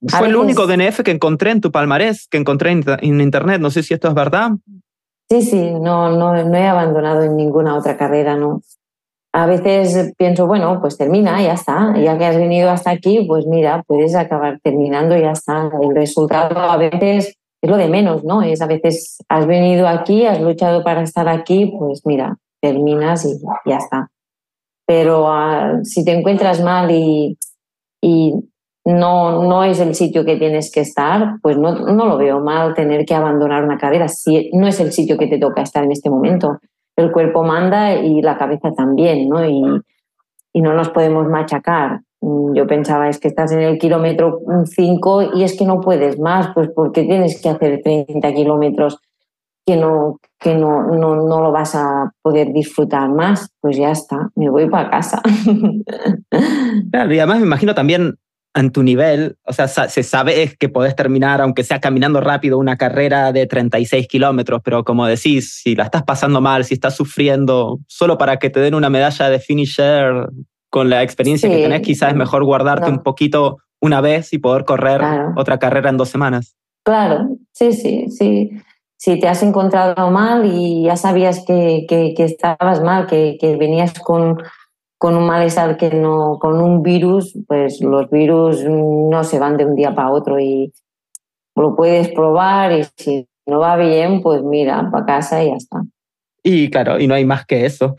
fue 0.08 0.28
el 0.28 0.36
único 0.36 0.66
DNF 0.66 1.02
que 1.02 1.10
encontré 1.10 1.50
en 1.50 1.60
tu 1.60 1.70
palmarés, 1.70 2.26
que 2.28 2.38
encontré 2.38 2.70
en 2.70 3.20
internet. 3.20 3.60
No 3.60 3.70
sé 3.70 3.82
si 3.82 3.94
esto 3.94 4.08
es 4.08 4.14
verdad. 4.14 4.52
Sí, 5.32 5.42
sí, 5.42 5.70
no, 5.70 6.10
no, 6.10 6.44
no 6.44 6.56
he 6.56 6.66
abandonado 6.66 7.22
en 7.22 7.36
ninguna 7.36 7.76
otra 7.76 7.96
carrera, 7.96 8.36
¿no? 8.36 8.60
A 9.34 9.46
veces 9.46 10.12
pienso, 10.18 10.46
bueno, 10.46 10.78
pues 10.80 10.98
termina, 10.98 11.40
ya 11.40 11.54
está. 11.54 11.96
Ya 11.96 12.18
que 12.18 12.26
has 12.26 12.36
venido 12.36 12.70
hasta 12.70 12.90
aquí, 12.90 13.24
pues 13.26 13.46
mira, 13.46 13.82
puedes 13.86 14.14
acabar 14.14 14.60
terminando 14.62 15.16
ya 15.16 15.30
está. 15.30 15.70
El 15.80 15.94
resultado 15.94 16.58
a 16.58 16.76
veces 16.76 17.34
es 17.62 17.70
lo 17.70 17.78
de 17.78 17.88
menos, 17.88 18.24
¿no? 18.24 18.42
Es 18.42 18.60
a 18.60 18.66
veces 18.66 19.16
has 19.28 19.46
venido 19.46 19.88
aquí, 19.88 20.26
has 20.26 20.40
luchado 20.40 20.84
para 20.84 21.02
estar 21.02 21.28
aquí, 21.28 21.74
pues 21.78 22.02
mira, 22.04 22.36
terminas 22.60 23.24
y 23.24 23.40
ya 23.64 23.78
está. 23.78 24.10
Pero 24.86 25.28
ah, 25.28 25.80
si 25.84 26.04
te 26.04 26.12
encuentras 26.12 26.62
mal 26.62 26.90
y, 26.90 27.36
no, 28.84 29.44
no 29.44 29.62
es 29.62 29.78
el 29.78 29.94
sitio 29.94 30.24
que 30.24 30.36
tienes 30.36 30.72
que 30.72 30.80
estar, 30.80 31.36
pues 31.40 31.56
no, 31.56 31.72
no 31.72 32.06
lo 32.06 32.18
veo 32.18 32.40
mal 32.40 32.74
tener 32.74 33.04
que 33.04 33.14
abandonar 33.14 33.62
una 33.62 33.78
carrera. 33.78 34.08
Si 34.08 34.50
no 34.52 34.66
es 34.66 34.80
el 34.80 34.92
sitio 34.92 35.16
que 35.16 35.28
te 35.28 35.38
toca 35.38 35.62
estar 35.62 35.84
en 35.84 35.92
este 35.92 36.10
momento. 36.10 36.58
El 36.96 37.12
cuerpo 37.12 37.44
manda 37.44 37.94
y 37.94 38.20
la 38.20 38.36
cabeza 38.36 38.72
también, 38.72 39.28
¿no? 39.28 39.44
Y, 39.44 39.62
no 40.60 40.74
nos 40.74 40.90
podemos 40.90 41.26
machacar. 41.28 42.00
Yo 42.20 42.66
pensaba, 42.66 43.08
es 43.08 43.18
que 43.18 43.28
estás 43.28 43.52
en 43.52 43.60
el 43.60 43.78
kilómetro 43.78 44.40
5 44.64 45.34
y 45.34 45.44
es 45.44 45.56
que 45.56 45.64
no 45.64 45.80
puedes 45.80 46.18
más, 46.20 46.50
pues 46.54 46.68
porque 46.74 47.04
tienes 47.04 47.40
que 47.40 47.48
hacer 47.48 47.80
30 47.82 48.34
kilómetros 48.34 49.00
que 49.64 49.76
no, 49.76 50.18
que 50.38 50.54
no, 50.54 50.88
no, 50.88 51.16
no 51.16 51.40
lo 51.40 51.52
vas 51.52 51.74
a 51.74 52.12
poder 52.22 52.52
disfrutar 52.52 53.08
más, 53.08 53.50
pues 53.60 53.76
ya 53.76 53.90
está, 53.90 54.30
me 54.34 54.50
voy 54.50 54.68
para 54.68 54.90
casa. 54.90 55.22
Claro, 56.90 57.14
y 57.14 57.18
además 57.18 57.38
me 57.38 57.46
imagino 57.46 57.74
también 57.74 58.18
en 58.54 58.70
tu 58.70 58.82
nivel, 58.82 59.36
o 59.46 59.52
sea, 59.52 59.66
se 59.68 60.02
sabe 60.02 60.56
que 60.58 60.68
podés 60.68 60.94
terminar, 60.94 61.40
aunque 61.40 61.64
sea 61.64 61.80
caminando 61.80 62.20
rápido, 62.20 62.58
una 62.58 62.76
carrera 62.76 63.32
de 63.32 63.46
36 63.46 64.06
kilómetros, 64.08 64.60
pero 64.62 64.84
como 64.84 65.06
decís, 65.06 65.54
si 65.62 65.74
la 65.74 65.84
estás 65.84 66.02
pasando 66.02 66.40
mal, 66.40 66.64
si 66.64 66.74
estás 66.74 66.94
sufriendo, 66.94 67.78
solo 67.86 68.18
para 68.18 68.36
que 68.38 68.50
te 68.50 68.60
den 68.60 68.74
una 68.74 68.90
medalla 68.90 69.30
de 69.30 69.38
finisher 69.38 70.28
con 70.68 70.90
la 70.90 71.02
experiencia 71.02 71.48
que 71.48 71.62
tenés, 71.62 71.80
quizás 71.80 72.10
es 72.10 72.16
mejor 72.16 72.44
guardarte 72.44 72.90
un 72.90 73.02
poquito 73.02 73.58
una 73.80 74.00
vez 74.00 74.32
y 74.32 74.38
poder 74.38 74.64
correr 74.64 75.00
otra 75.36 75.58
carrera 75.58 75.88
en 75.88 75.96
dos 75.96 76.10
semanas. 76.10 76.54
Claro, 76.84 77.36
sí, 77.52 77.72
sí, 77.72 78.06
sí. 78.08 78.50
Si 79.02 79.18
te 79.18 79.26
has 79.26 79.42
encontrado 79.42 80.12
mal 80.12 80.46
y 80.46 80.84
ya 80.84 80.96
sabías 80.96 81.44
que, 81.44 81.86
que, 81.88 82.14
que 82.16 82.22
estabas 82.22 82.80
mal, 82.82 83.08
que, 83.08 83.36
que 83.40 83.56
venías 83.56 83.98
con 83.98 84.38
con 84.96 85.16
un 85.16 85.26
malestar 85.26 85.76
que 85.76 85.90
no, 85.90 86.38
con 86.38 86.60
un 86.60 86.84
virus, 86.84 87.36
pues 87.48 87.80
los 87.80 88.08
virus 88.08 88.62
no 88.64 89.24
se 89.24 89.40
van 89.40 89.56
de 89.56 89.64
un 89.64 89.74
día 89.74 89.96
para 89.96 90.12
otro 90.12 90.38
y 90.38 90.72
lo 91.56 91.74
puedes 91.74 92.06
probar 92.10 92.70
y 92.70 92.86
si 92.96 93.26
no 93.44 93.58
va 93.58 93.76
bien, 93.76 94.22
pues 94.22 94.44
mira, 94.44 94.88
para 94.92 95.04
casa 95.04 95.42
y 95.42 95.48
ya 95.48 95.56
está. 95.56 95.82
Y 96.44 96.70
claro, 96.70 97.00
y 97.00 97.08
no 97.08 97.14
hay 97.14 97.24
más 97.24 97.44
que 97.46 97.66
eso. 97.66 97.96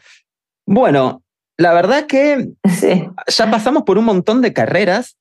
Bueno, 0.66 1.24
la 1.58 1.74
verdad 1.74 2.06
que 2.06 2.54
ya 3.28 3.52
pasamos 3.52 3.84
por 3.84 3.98
un 3.98 4.06
montón 4.06 4.42
de 4.42 4.54
carreras 4.54 5.18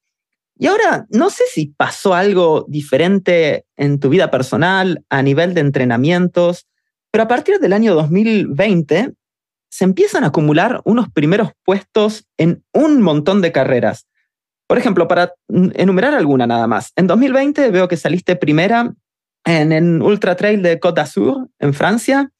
y 0.59 0.67
ahora 0.67 1.07
no 1.11 1.31
sé 1.31 1.45
si 1.51 1.67
pasó 1.67 2.15
algo 2.15 2.67
diferente 2.69 3.65
en 3.77 3.99
tu 3.99 4.09
vida 4.09 4.31
personal 4.31 5.05
a 5.09 5.23
nivel 5.23 5.55
de 5.55 5.61
entrenamientos, 5.61 6.67
pero 7.11 7.25
a 7.25 7.29
partir 7.29 7.59
del 7.59 7.73
año 7.73 7.95
2020 7.95 9.13
se 9.71 9.85
empiezan 9.85 10.25
a 10.25 10.29
acumular 10.29 10.83
unos 10.85 11.09
primeros 11.11 11.51
puestos 11.65 12.27
en 12.37 12.63
un 12.73 13.01
montón 13.01 13.41
de 13.41 13.53
carreras. 13.53 14.07
Por 14.67 14.79
ejemplo, 14.79 15.09
para 15.09 15.35
enumerar 15.49 16.15
alguna 16.15 16.47
nada 16.47 16.67
más, 16.67 16.93
en 16.97 17.07
2020 17.07 17.71
veo 17.71 17.89
que 17.89 17.97
saliste 17.97 18.37
primera 18.37 18.95
en 19.45 19.73
el 19.73 20.03
Ultra 20.03 20.37
Trail 20.37 20.63
de 20.63 20.79
Côte 20.79 21.01
d'Azur, 21.01 21.49
en 21.59 21.75
Francia, 21.75 22.31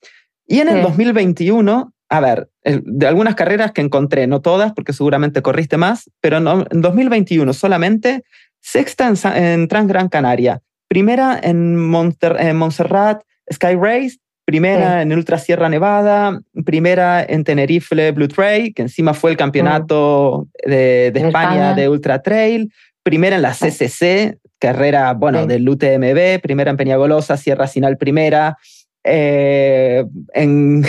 y 0.47 0.61
en 0.61 0.69
el 0.69 0.83
2021, 0.83 1.92
a 2.13 2.21
ver, 2.21 2.51
de 2.63 3.07
algunas 3.07 3.35
carreras 3.35 3.73
que 3.73 3.81
encontré, 3.81 4.27
no 4.27 4.43
todas, 4.43 4.75
porque 4.75 4.93
seguramente 4.93 5.41
corriste 5.41 5.79
más, 5.79 6.11
pero 6.21 6.37
en 6.37 6.81
2021 6.83 7.51
solamente, 7.55 8.23
sexta 8.61 9.09
en, 9.09 9.17
en 9.35 9.67
Transgran 9.67 10.11
Canaria, 10.11 10.61
primera 10.89 11.41
en, 11.43 11.89
Montserrat 11.89 13.23
Sky 13.51 13.77
Race, 13.81 14.19
primera 14.45 15.01
en 15.01 15.15
Ultra 15.15 15.39
Sierra 15.39 15.71
Nevada, 15.71 16.39
primera 16.67 17.25
en 17.27 17.45
Tenerife 17.45 18.11
Blue 18.11 18.29
Trail, 18.29 18.75
que 18.75 18.83
encima 18.83 19.15
fue 19.15 19.31
el 19.31 19.39
campeonato 19.39 20.49
de, 20.67 21.13
España, 21.15 21.73
de 21.73 21.89
Ultra 21.89 22.21
Trail, 22.21 22.71
primera 23.03 23.37
en 23.37 23.43
la 23.43 23.55
CCC, 23.55 24.37
carrera, 24.59 25.15
bueno, 25.15 25.47
del 25.47 25.67
UTMB, 25.67 26.43
primera 26.43 26.71
en 26.71 26.77
Peñagolosa, 26.77 27.39
Sierra 27.39 27.67
Sinal 27.67 27.97
primera, 27.97 28.59
eh, 29.05 30.05
en, 30.35 30.85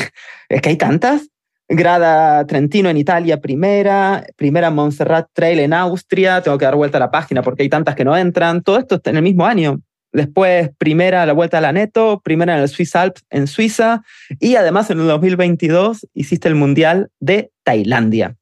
es 0.50 0.62
que 0.62 0.70
hay 0.70 0.78
tantas, 0.78 1.30
Grada 1.70 2.46
Trentino 2.46 2.90
en 2.90 2.98
Italia 2.98 3.40
primera, 3.40 4.26
primera 4.36 4.70
Montserrat 4.70 5.28
Trail 5.34 5.60
en 5.60 5.74
Austria, 5.74 6.42
tengo 6.42 6.58
que 6.58 6.66
dar 6.66 6.76
vuelta 6.76 6.98
a 6.98 7.00
la 7.00 7.12
página 7.12 7.42
porque 7.42 7.64
hay 7.64 7.70
tantas 7.70 7.96
que 7.96 8.06
no 8.06 8.16
entran, 8.16 8.62
todo 8.62 8.78
esto 8.78 9.02
en 9.06 9.18
el 9.18 9.24
mismo 9.24 9.46
año. 9.46 9.80
Después, 10.12 10.70
primera 10.78 11.26
la 11.26 11.34
vuelta 11.34 11.58
a 11.58 11.62
la 11.62 11.72
Neto, 11.72 12.22
primera 12.24 12.56
en 12.56 12.62
el 12.62 12.70
Swiss 12.70 12.96
Alps 12.96 13.24
en 13.32 13.48
Suiza 13.48 14.04
y 14.40 14.56
además 14.56 14.92
en 14.92 15.00
el 15.00 15.08
2022 15.08 16.08
hiciste 16.14 16.48
el 16.48 16.56
Mundial 16.56 17.10
de 17.20 17.52
Tailandia. 17.64 18.36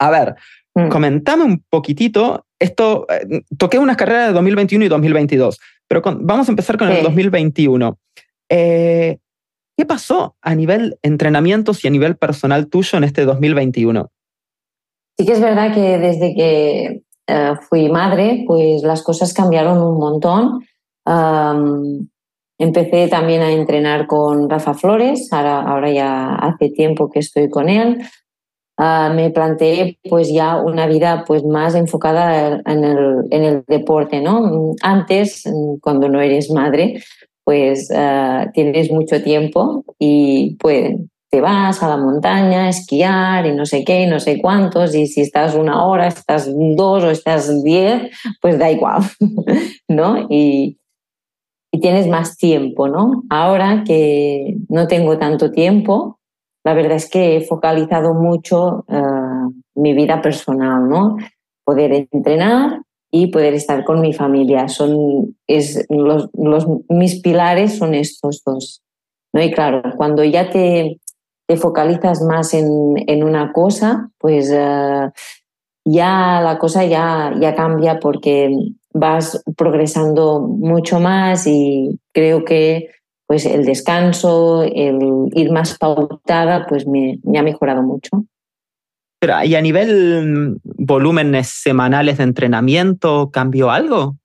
A 0.00 0.10
ver, 0.10 0.34
mm. 0.74 0.88
comentame 0.88 1.44
un 1.44 1.64
poquitito, 1.70 2.46
esto, 2.58 3.06
eh, 3.08 3.42
toqué 3.56 3.78
unas 3.78 3.96
carreras 3.96 4.28
de 4.28 4.32
2021 4.32 4.86
y 4.86 4.88
2022, 4.88 5.60
pero 5.86 6.02
vamos 6.02 6.48
a 6.48 6.52
empezar 6.52 6.76
con 6.76 6.90
el 6.90 7.04
2021. 7.04 7.96
Eh, 8.48 9.18
¿Qué 9.76 9.86
pasó 9.86 10.36
a 10.40 10.54
nivel 10.54 10.98
entrenamientos 11.02 11.84
y 11.84 11.88
a 11.88 11.90
nivel 11.90 12.16
personal 12.16 12.68
tuyo 12.68 12.98
en 12.98 13.04
este 13.04 13.24
2021? 13.24 14.10
Sí 15.18 15.26
que 15.26 15.32
es 15.32 15.40
verdad 15.40 15.74
que 15.74 15.98
desde 15.98 16.34
que 16.34 17.02
eh, 17.26 17.52
fui 17.68 17.88
madre, 17.88 18.44
pues 18.46 18.82
las 18.82 19.02
cosas 19.02 19.32
cambiaron 19.32 19.82
un 19.82 19.98
montón 19.98 20.64
empecé 22.58 23.08
también 23.08 23.42
a 23.42 23.52
entrenar 23.52 24.06
con 24.06 24.48
Rafa 24.48 24.74
Flores, 24.74 25.32
ahora, 25.32 25.60
ahora 25.62 25.90
ya 25.90 26.34
hace 26.34 26.70
tiempo 26.70 27.10
que 27.10 27.20
estoy 27.20 27.48
con 27.50 27.68
él. 27.68 28.02
Ah, 28.76 29.12
me 29.14 29.30
planteé 29.30 29.98
pues 30.08 30.32
ya 30.32 30.56
una 30.56 30.86
vida 30.86 31.24
pues 31.26 31.44
más 31.44 31.76
enfocada 31.76 32.60
en 32.66 32.84
el, 32.84 33.24
en 33.30 33.44
el 33.44 33.64
deporte, 33.68 34.20
¿no? 34.20 34.74
Antes, 34.82 35.44
cuando 35.80 36.08
no 36.08 36.20
eres 36.20 36.50
madre, 36.50 37.00
pues 37.44 37.90
ah, 37.94 38.50
tienes 38.52 38.90
mucho 38.90 39.22
tiempo 39.22 39.84
y 39.98 40.56
pues 40.60 40.96
te 41.34 41.40
vas 41.40 41.82
a 41.82 41.88
la 41.88 41.96
montaña 41.96 42.66
a 42.66 42.68
esquiar 42.68 43.44
y 43.44 43.52
no 43.52 43.66
sé 43.66 43.84
qué, 43.84 44.06
no 44.06 44.20
sé 44.20 44.40
cuántos, 44.40 44.94
y 44.94 45.08
si 45.08 45.20
estás 45.20 45.56
una 45.56 45.84
hora, 45.84 46.06
estás 46.06 46.48
dos 46.76 47.02
o 47.02 47.10
estás 47.10 47.64
diez, 47.64 48.08
pues 48.40 48.56
da 48.56 48.70
igual, 48.70 49.02
¿no? 49.88 50.28
Y, 50.30 50.78
tienes 51.82 52.06
más 52.06 52.36
tiempo, 52.36 52.86
¿no? 52.86 53.24
Ahora 53.30 53.82
que 53.84 54.58
no 54.68 54.86
tengo 54.86 55.18
tanto 55.18 55.50
tiempo, 55.50 56.20
la 56.64 56.72
verdad 56.72 56.92
es 56.92 57.10
que 57.10 57.36
he 57.36 57.40
focalizado 57.40 58.14
mucho 58.14 58.84
eh, 58.86 59.50
mi 59.74 59.92
vida 59.92 60.22
personal, 60.22 60.88
¿no? 60.88 61.16
Poder 61.64 62.06
entrenar 62.12 62.80
y 63.16 63.28
poder 63.28 63.54
estar 63.54 63.84
con 63.84 64.00
mi 64.00 64.12
familia. 64.12 64.66
Son, 64.66 65.36
es, 65.46 65.86
los, 65.88 66.28
mis 66.88 67.20
pilares 67.20 67.78
son 67.78 67.94
estos 67.94 68.42
dos. 68.44 68.82
¿no? 69.32 69.40
Y 69.40 69.52
claro, 69.52 69.82
cuando 69.96 70.24
ya 70.24 70.50
te, 70.50 70.98
te 71.46 71.56
focalizas 71.56 72.22
más 72.22 72.54
en, 72.54 72.94
en, 73.06 73.22
una 73.22 73.52
cosa, 73.52 74.10
pues 74.18 74.50
eh, 74.52 75.10
ya 75.84 76.40
la 76.42 76.58
cosa 76.58 76.84
ya, 76.86 77.32
ya 77.40 77.54
cambia 77.54 78.00
porque 78.00 78.50
vas 78.92 79.40
progresando 79.56 80.40
mucho 80.40 80.98
más 80.98 81.46
y 81.46 82.00
creo 82.12 82.44
que 82.44 82.90
pues 83.28 83.46
el 83.46 83.64
descanso, 83.64 84.64
el 84.64 85.28
ir 85.34 85.52
más 85.52 85.78
pautada, 85.78 86.66
pues 86.66 86.84
me, 86.84 87.20
ha 87.38 87.42
mejorado 87.44 87.82
mucho. 87.82 88.24
¿Y 89.44 89.54
a 89.54 89.60
nivel 89.60 90.58
mm, 90.64 90.84
volúmenes 90.84 91.48
semanales 91.48 92.18
de 92.18 92.24
entrenamiento 92.24 93.30
cambió 93.32 93.70
algo? 93.70 94.16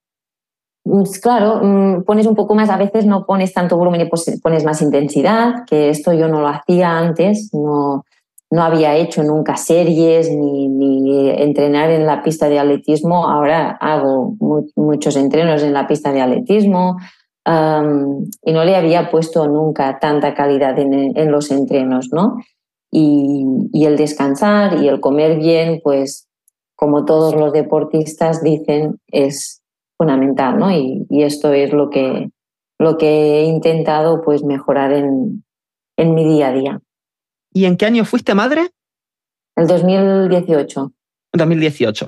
Pues 0.84 1.20
claro, 1.20 1.62
mm, 1.64 2.04
pones 2.04 2.26
un 2.26 2.36
poco 2.36 2.56
más, 2.56 2.70
a 2.70 2.78
veces 2.78 3.06
no 3.06 3.26
pones 3.26 3.54
tanto 3.54 3.78
volumen 3.78 4.02
y 4.02 4.40
pones 4.40 4.66
más 4.66 4.82
intensidad, 4.82 5.66
que 5.68 5.90
esto 5.90 6.14
yo 6.14 6.28
no 6.28 6.42
lo 6.42 6.48
hacía 6.48 6.98
antes, 6.98 7.50
no, 7.54 8.06
no 8.52 8.64
había 8.64 8.96
hecho 8.96 9.24
nunca 9.24 9.56
series 9.58 10.32
ni, 10.32 11.30
entrenar 11.30 11.92
en 11.92 12.06
la 12.06 12.24
pista 12.24 12.50
de 12.50 12.60
atletismo. 12.60 13.28
Ahora 13.28 13.78
hago 13.80 14.36
muchos 14.76 15.16
entrenos 15.16 15.62
en 15.62 15.74
la 15.74 15.88
pista 15.88 16.12
de 16.12 16.22
atletismo 16.22 16.98
y 17.46 18.52
no 18.52 18.64
le 18.64 18.76
había 18.76 19.10
puesto 19.10 19.48
nunca 19.48 20.00
tanta 20.00 20.34
calidad 20.34 20.78
en, 20.80 21.32
los 21.32 21.52
entrenos, 21.52 22.10
¿no? 22.12 22.38
Y, 22.92 23.46
el 23.86 23.98
descansar 23.98 24.82
y 24.84 24.88
el 24.88 25.00
comer 25.00 25.38
bien, 25.40 25.80
pues 25.84 26.28
como 26.76 27.06
todos 27.06 27.36
los 27.36 27.54
deportistas 27.54 28.44
dicen, 28.44 29.00
es 29.08 29.62
fundamental, 29.98 30.58
¿no? 30.58 30.72
Y, 30.72 31.06
esto 31.10 31.54
es 31.54 31.72
lo 31.74 31.90
que, 31.90 32.30
lo 32.80 32.98
que 32.98 33.40
he 33.40 33.44
intentado 33.46 34.22
pues 34.22 34.44
mejorar 34.44 34.94
en, 34.94 35.44
en 35.98 36.16
mi 36.16 36.26
día 36.26 36.48
a 36.48 36.54
día. 36.54 36.82
¿Y 37.54 37.66
en 37.66 37.78
qué 37.78 37.86
año 37.86 38.06
fuiste 38.06 38.34
madre? 38.36 38.70
El 39.56 39.68
2018. 39.68 40.94
2018. 41.34 42.08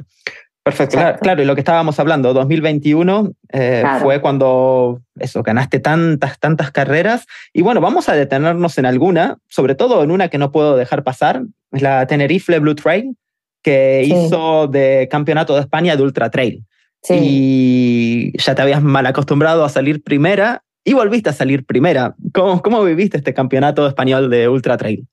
Perfecto, 0.63 0.97
claro, 1.21 1.41
y 1.41 1.45
lo 1.45 1.55
que 1.55 1.61
estábamos 1.61 1.99
hablando, 1.99 2.33
2021 2.33 3.31
eh, 3.51 3.83
fue 3.99 4.21
cuando 4.21 5.01
eso, 5.19 5.41
ganaste 5.41 5.79
tantas, 5.79 6.39
tantas 6.39 6.69
carreras. 6.69 7.25
Y 7.51 7.63
bueno, 7.63 7.81
vamos 7.81 8.09
a 8.09 8.13
detenernos 8.13 8.77
en 8.77 8.85
alguna, 8.85 9.37
sobre 9.47 9.73
todo 9.73 10.03
en 10.03 10.11
una 10.11 10.27
que 10.27 10.37
no 10.37 10.51
puedo 10.51 10.77
dejar 10.77 11.03
pasar, 11.03 11.41
es 11.71 11.81
la 11.81 12.05
Tenerife 12.05 12.59
Blue 12.59 12.75
Trail, 12.75 13.15
que 13.63 14.03
hizo 14.03 14.67
de 14.67 15.07
campeonato 15.09 15.55
de 15.55 15.61
España 15.61 15.95
de 15.95 16.03
Ultra 16.03 16.29
Trail. 16.29 16.63
Sí. 17.01 17.15
Y 17.19 18.37
ya 18.37 18.53
te 18.53 18.61
habías 18.61 18.83
mal 18.83 19.07
acostumbrado 19.07 19.65
a 19.65 19.69
salir 19.69 20.03
primera 20.03 20.63
y 20.83 20.93
volviste 20.93 21.29
a 21.29 21.33
salir 21.33 21.65
primera. 21.65 22.15
¿Cómo, 22.33 22.61
cómo 22.61 22.83
viviste 22.83 23.17
este 23.17 23.33
campeonato 23.33 23.87
español 23.87 24.29
de 24.29 24.47
Ultra 24.47 24.77
Trail? 24.77 25.07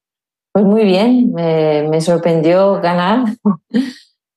Pues 0.52 0.64
muy 0.64 0.84
bien, 0.84 1.32
me, 1.32 2.00
sorprendió 2.00 2.80
ganar, 2.80 3.24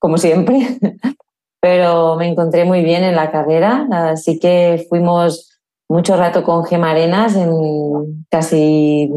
como 0.02 0.18
siempre, 0.18 0.60
pero 1.62 2.16
me 2.18 2.28
encontré 2.28 2.66
muy 2.66 2.84
bien 2.84 3.04
en 3.04 3.16
la 3.16 3.32
carrera, 3.32 3.88
así 3.92 4.40
que 4.40 4.86
fuimos 4.90 5.62
mucho 5.88 6.18
rato 6.18 6.44
con 6.44 6.66
Gemarenas, 6.66 7.36
en 7.36 8.26
casi, 8.30 9.12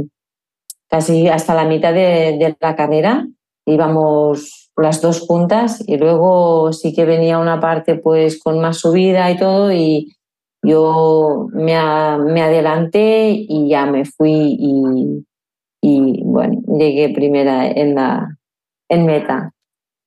casi 0.89 1.29
hasta 1.29 1.55
la 1.55 1.65
mitad 1.65 1.95
de, 1.95 2.57
la 2.61 2.77
carrera, 2.77 3.27
íbamos 3.65 4.71
las 4.77 5.01
dos 5.01 5.21
juntas 5.21 5.83
y 5.87 5.97
luego 5.97 6.73
sí 6.73 6.93
que 6.93 7.05
venía 7.05 7.39
una 7.39 7.61
parte 7.61 7.95
pues 7.95 8.43
con 8.43 8.61
más 8.61 8.79
subida 8.79 9.31
y 9.31 9.39
todo 9.39 9.73
y 9.73 10.17
yo 10.63 11.47
me, 11.53 11.75
me 12.19 12.43
adelanté 12.43 13.31
y 13.31 13.69
ya 13.69 13.87
me 13.87 14.05
fui 14.05 14.57
y 14.59 15.25
y 15.87 16.23
bueno, 16.25 16.63
llegué 16.79 17.11
primera 17.11 17.69
en 17.69 17.95
la 17.95 18.39
en 18.89 19.05
meta. 19.05 19.53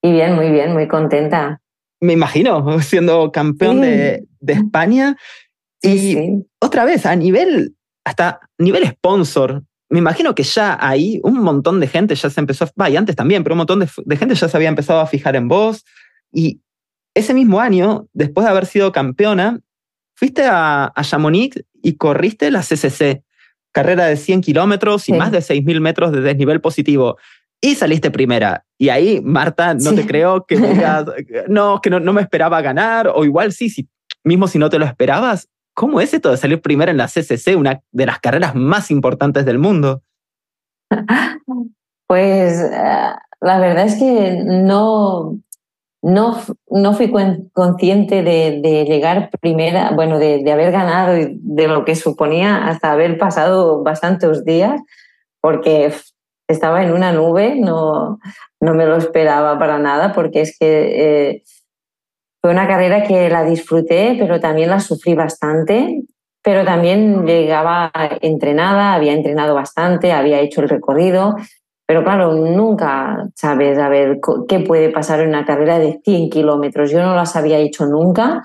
Y 0.07 0.11
bien, 0.13 0.35
muy 0.35 0.51
bien, 0.51 0.71
muy 0.71 0.87
contenta. 0.87 1.59
Me 1.99 2.13
imagino, 2.13 2.79
siendo 2.81 3.31
campeón 3.31 3.81
de, 3.81 4.25
de, 4.39 4.53
España. 4.53 5.17
y 5.81 6.45
otra 6.59 6.85
vez, 6.85 7.05
a 7.05 7.15
nivel, 7.15 7.75
hasta 8.05 8.39
nivel 8.57 8.87
sponsor, 8.87 9.63
me 9.89 9.99
imagino 9.99 10.33
que 10.33 10.43
ya 10.43 10.77
ahí 10.79 11.19
un 11.23 11.39
montón 11.39 11.81
de 11.81 11.87
gente 11.87 12.15
ya 12.15 12.29
se 12.29 12.39
empezó, 12.39 12.67
va, 12.79 12.89
y 12.89 12.95
antes 12.95 13.15
también, 13.15 13.43
pero 13.43 13.53
un 13.53 13.59
montón 13.59 13.79
de, 13.79 14.17
gente 14.17 14.35
ya 14.35 14.47
se 14.47 14.57
había 14.57 14.69
empezado 14.69 15.01
a 15.01 15.07
fijar 15.07 15.35
en 15.35 15.49
vos. 15.49 15.85
Y 16.31 16.61
ese 17.13 17.33
mismo 17.33 17.59
año, 17.59 18.07
después 18.13 18.45
de 18.45 18.51
haber 18.51 18.65
sido 18.65 18.93
campeona, 18.93 19.59
fuiste 20.15 20.43
a, 20.45 20.91
a 20.95 21.03
Chamonix 21.03 21.63
y 21.81 21.97
corriste 21.97 22.49
la 22.49 22.61
CCC, 22.61 23.23
carrera 23.73 24.05
de 24.05 24.15
100 24.15 24.41
kilómetros 24.41 25.09
y 25.09 25.13
más 25.13 25.31
de 25.31 25.39
6.000 25.39 25.81
metros 25.81 26.11
de 26.13 26.21
desnivel 26.21 26.61
positivo. 26.61 27.17
Y 27.61 27.75
saliste 27.75 28.11
primera. 28.11 28.65
Y 28.77 28.89
ahí, 28.89 29.21
Marta, 29.21 29.73
no 29.73 29.93
te 29.93 30.05
creo 30.05 30.45
que 30.45 30.57
digas, 30.57 31.05
no, 31.47 31.81
que 31.81 31.89
no, 31.89 31.99
no, 31.99 32.13
me 32.13 32.21
esperaba 32.21 32.61
ganar, 32.61 33.11
o 33.13 33.25
igual 33.25 33.51
sí, 33.51 33.69
sí, 33.69 33.89
mismo 34.23 34.47
si 34.47 34.59
no 34.59 34.69
te 34.69 34.77
lo 34.77 34.85
esperabas, 34.85 35.49
¿Cómo 35.77 36.01
es 36.01 36.11
esto 36.11 36.31
de 36.31 36.37
salir 36.37 36.59
primero 36.59 36.89
en 36.89 36.97
la 36.97 37.05
CCC, 37.05 37.55
una 37.55 37.81
de 37.91 38.07
las 38.07 38.17
carreras 38.17 38.55
más 38.55 38.89
importantes 38.89 39.45
del 39.45 39.59
mundo? 39.59 40.01
Pues 42.09 42.61
eh, 42.61 43.11
la 43.41 43.59
verdad 43.59 43.85
es 43.85 43.95
que 43.95 44.41
no, 44.45 45.37
no, 46.01 46.37
no 46.69 46.93
fui 46.93 47.11
consciente 47.51 48.23
de, 48.23 48.85
llegar 48.87 49.29
primera, 49.41 49.91
bueno, 49.91 50.17
de, 50.17 50.49
haber 50.49 50.71
ganado 50.71 51.17
y 51.17 51.37
de 51.41 51.67
lo 51.67 51.83
que 51.83 51.97
suponía 51.97 52.65
hasta 52.69 52.93
haber 52.93 53.17
pasado 53.17 53.83
bastantes 53.83 54.45
días, 54.45 54.79
porque 55.41 55.93
estaba 56.47 56.83
en 56.83 56.93
una 56.93 57.11
nube, 57.11 57.55
no, 57.55 58.19
no 58.61 58.73
me 58.73 58.85
lo 58.85 58.97
esperaba 58.97 59.59
para 59.59 59.77
nada, 59.79 60.13
porque 60.13 60.41
es 60.41 60.57
que 60.57 61.29
eh, 61.29 61.43
fue 62.41 62.51
una 62.51 62.67
carrera 62.67 63.03
que 63.03 63.29
la 63.29 63.43
disfruté, 63.43 64.15
pero 64.19 64.39
también 64.39 64.69
la 64.69 64.79
sufrí 64.79 65.13
bastante, 65.13 66.03
pero 66.43 66.63
también 66.63 67.25
llegaba 67.25 67.91
entrenada, 68.21 68.93
había 68.93 69.13
entrenado 69.13 69.53
bastante, 69.53 70.13
había 70.13 70.39
hecho 70.39 70.61
el 70.61 70.69
recorrido, 70.69 71.35
pero 71.87 72.03
claro, 72.03 72.33
nunca 72.33 73.27
sabes 73.35 73.77
a 73.77 73.89
ver 73.89 74.19
qué 74.47 74.59
puede 74.59 74.89
pasar 74.89 75.21
en 75.21 75.29
una 75.29 75.45
carrera 75.45 75.79
de 75.79 76.01
100 76.03 76.29
kilómetros. 76.29 76.91
Yo 76.91 77.01
no 77.01 77.15
las 77.15 77.35
había 77.35 77.57
hecho 77.59 77.85
nunca, 77.85 78.43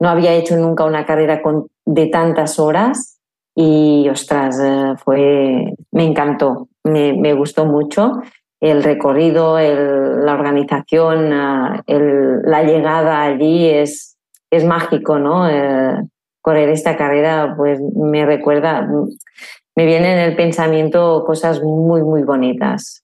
no 0.00 0.08
había 0.08 0.34
hecho 0.34 0.56
nunca 0.56 0.84
una 0.84 1.06
carrera 1.06 1.42
con, 1.42 1.68
de 1.84 2.06
tantas 2.06 2.58
horas 2.58 3.20
y, 3.54 4.08
ostras, 4.08 4.58
eh, 4.60 4.94
fue, 4.96 5.74
me 5.92 6.04
encantó, 6.04 6.68
me, 6.84 7.12
me 7.12 7.34
gustó 7.34 7.64
mucho 7.64 8.20
el 8.62 8.84
recorrido, 8.84 9.58
la 9.58 10.34
organización, 10.34 11.32
ah, 11.32 11.82
la 11.88 12.62
llegada 12.62 13.22
allí 13.22 13.68
es, 13.68 14.16
es 14.52 14.64
mágico, 14.64 15.18
¿no? 15.18 15.50
Eh, 15.50 15.96
correr 16.40 16.68
esta 16.68 16.96
carrera, 16.96 17.54
pues 17.56 17.80
me 17.80 18.24
recuerda, 18.24 18.88
me 19.74 19.84
vienen 19.84 20.12
en 20.12 20.30
el 20.30 20.36
pensamiento 20.36 21.24
cosas 21.26 21.60
muy, 21.60 22.02
muy 22.02 22.22
bonitas. 22.22 23.02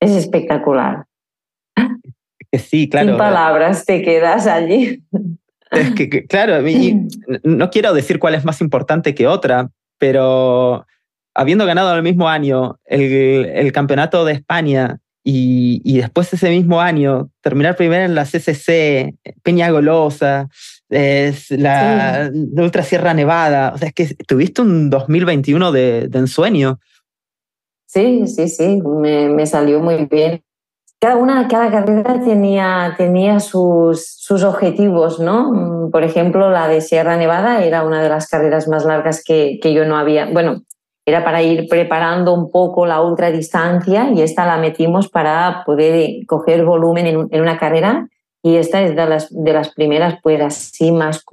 Es 0.00 0.12
espectacular. 0.12 1.04
Sí, 2.52 2.88
claro. 2.88 3.08
Sin 3.08 3.18
palabras 3.18 3.84
te 3.84 4.00
quedas 4.00 4.46
allí. 4.46 5.02
Es 5.70 5.90
que, 5.94 6.26
claro, 6.26 6.64
no 7.42 7.70
quiero 7.70 7.92
decir 7.92 8.18
cuál 8.18 8.34
es 8.34 8.46
más 8.46 8.62
importante 8.62 9.14
que 9.14 9.26
otra, 9.26 9.68
pero 9.98 10.86
habiendo 11.36 11.66
ganado 11.66 11.94
el 11.94 12.02
mismo 12.02 12.28
año 12.28 12.80
el, 12.86 13.70
campeonato 13.72 14.24
de 14.24 14.32
España 14.32 14.98
y, 15.22 15.98
después 15.98 16.32
ese 16.32 16.50
mismo 16.50 16.80
año 16.80 17.30
terminar 17.42 17.76
primero 17.76 18.04
en 18.04 18.14
la 18.14 18.24
CCC, 18.24 19.16
Peña 19.42 19.70
Golosa, 19.70 20.48
es 20.88 21.50
la, 21.50 22.30
Ultra 22.56 22.82
Sierra 22.82 23.12
Nevada, 23.12 23.72
o 23.74 23.78
sea, 23.78 23.88
es 23.88 23.94
que 23.94 24.14
tuviste 24.24 24.62
un 24.62 24.88
2021 24.88 25.72
de, 25.72 26.08
ensueño. 26.12 26.78
Sí, 27.86 28.26
sí, 28.28 28.48
sí, 28.48 28.80
me, 28.82 29.46
salió 29.46 29.80
muy 29.80 30.06
bien. 30.06 30.42
Cada 31.00 31.16
una, 31.16 31.46
cada 31.48 31.70
carrera 31.70 32.22
tenía, 32.24 32.94
tenía 32.96 33.40
sus, 33.40 34.06
sus 34.06 34.42
objetivos, 34.44 35.18
¿no? 35.20 35.90
Por 35.92 36.04
ejemplo, 36.04 36.50
la 36.50 36.68
de 36.68 36.80
Sierra 36.80 37.16
Nevada 37.16 37.64
era 37.64 37.84
una 37.84 38.00
de 38.00 38.08
las 38.08 38.28
carreras 38.28 38.68
más 38.68 38.84
largas 38.84 39.22
que, 39.22 39.58
que 39.60 39.74
yo 39.74 39.84
no 39.84 39.98
había, 39.98 40.26
bueno, 40.30 40.62
era 41.06 41.24
para 41.24 41.40
ir 41.40 41.68
preparando 41.68 42.34
un 42.34 42.50
poco 42.50 42.84
la 42.84 43.00
ultradistancia 43.00 44.10
y 44.10 44.22
esta 44.22 44.44
la 44.44 44.58
metimos 44.58 45.08
para 45.08 45.62
poder 45.64 46.26
coger 46.26 46.64
volumen 46.64 47.06
en, 47.06 47.40
una 47.40 47.58
carrera 47.58 48.08
y 48.42 48.56
esta 48.56 48.82
es 48.82 48.96
de 48.96 49.06
las, 49.06 49.28
de 49.30 49.52
las 49.52 49.72
primeras 49.72 50.18
pues 50.20 50.40
así 50.42 50.90
más 50.90 51.24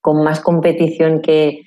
con 0.00 0.22
más 0.22 0.40
competición 0.40 1.20
que, 1.22 1.62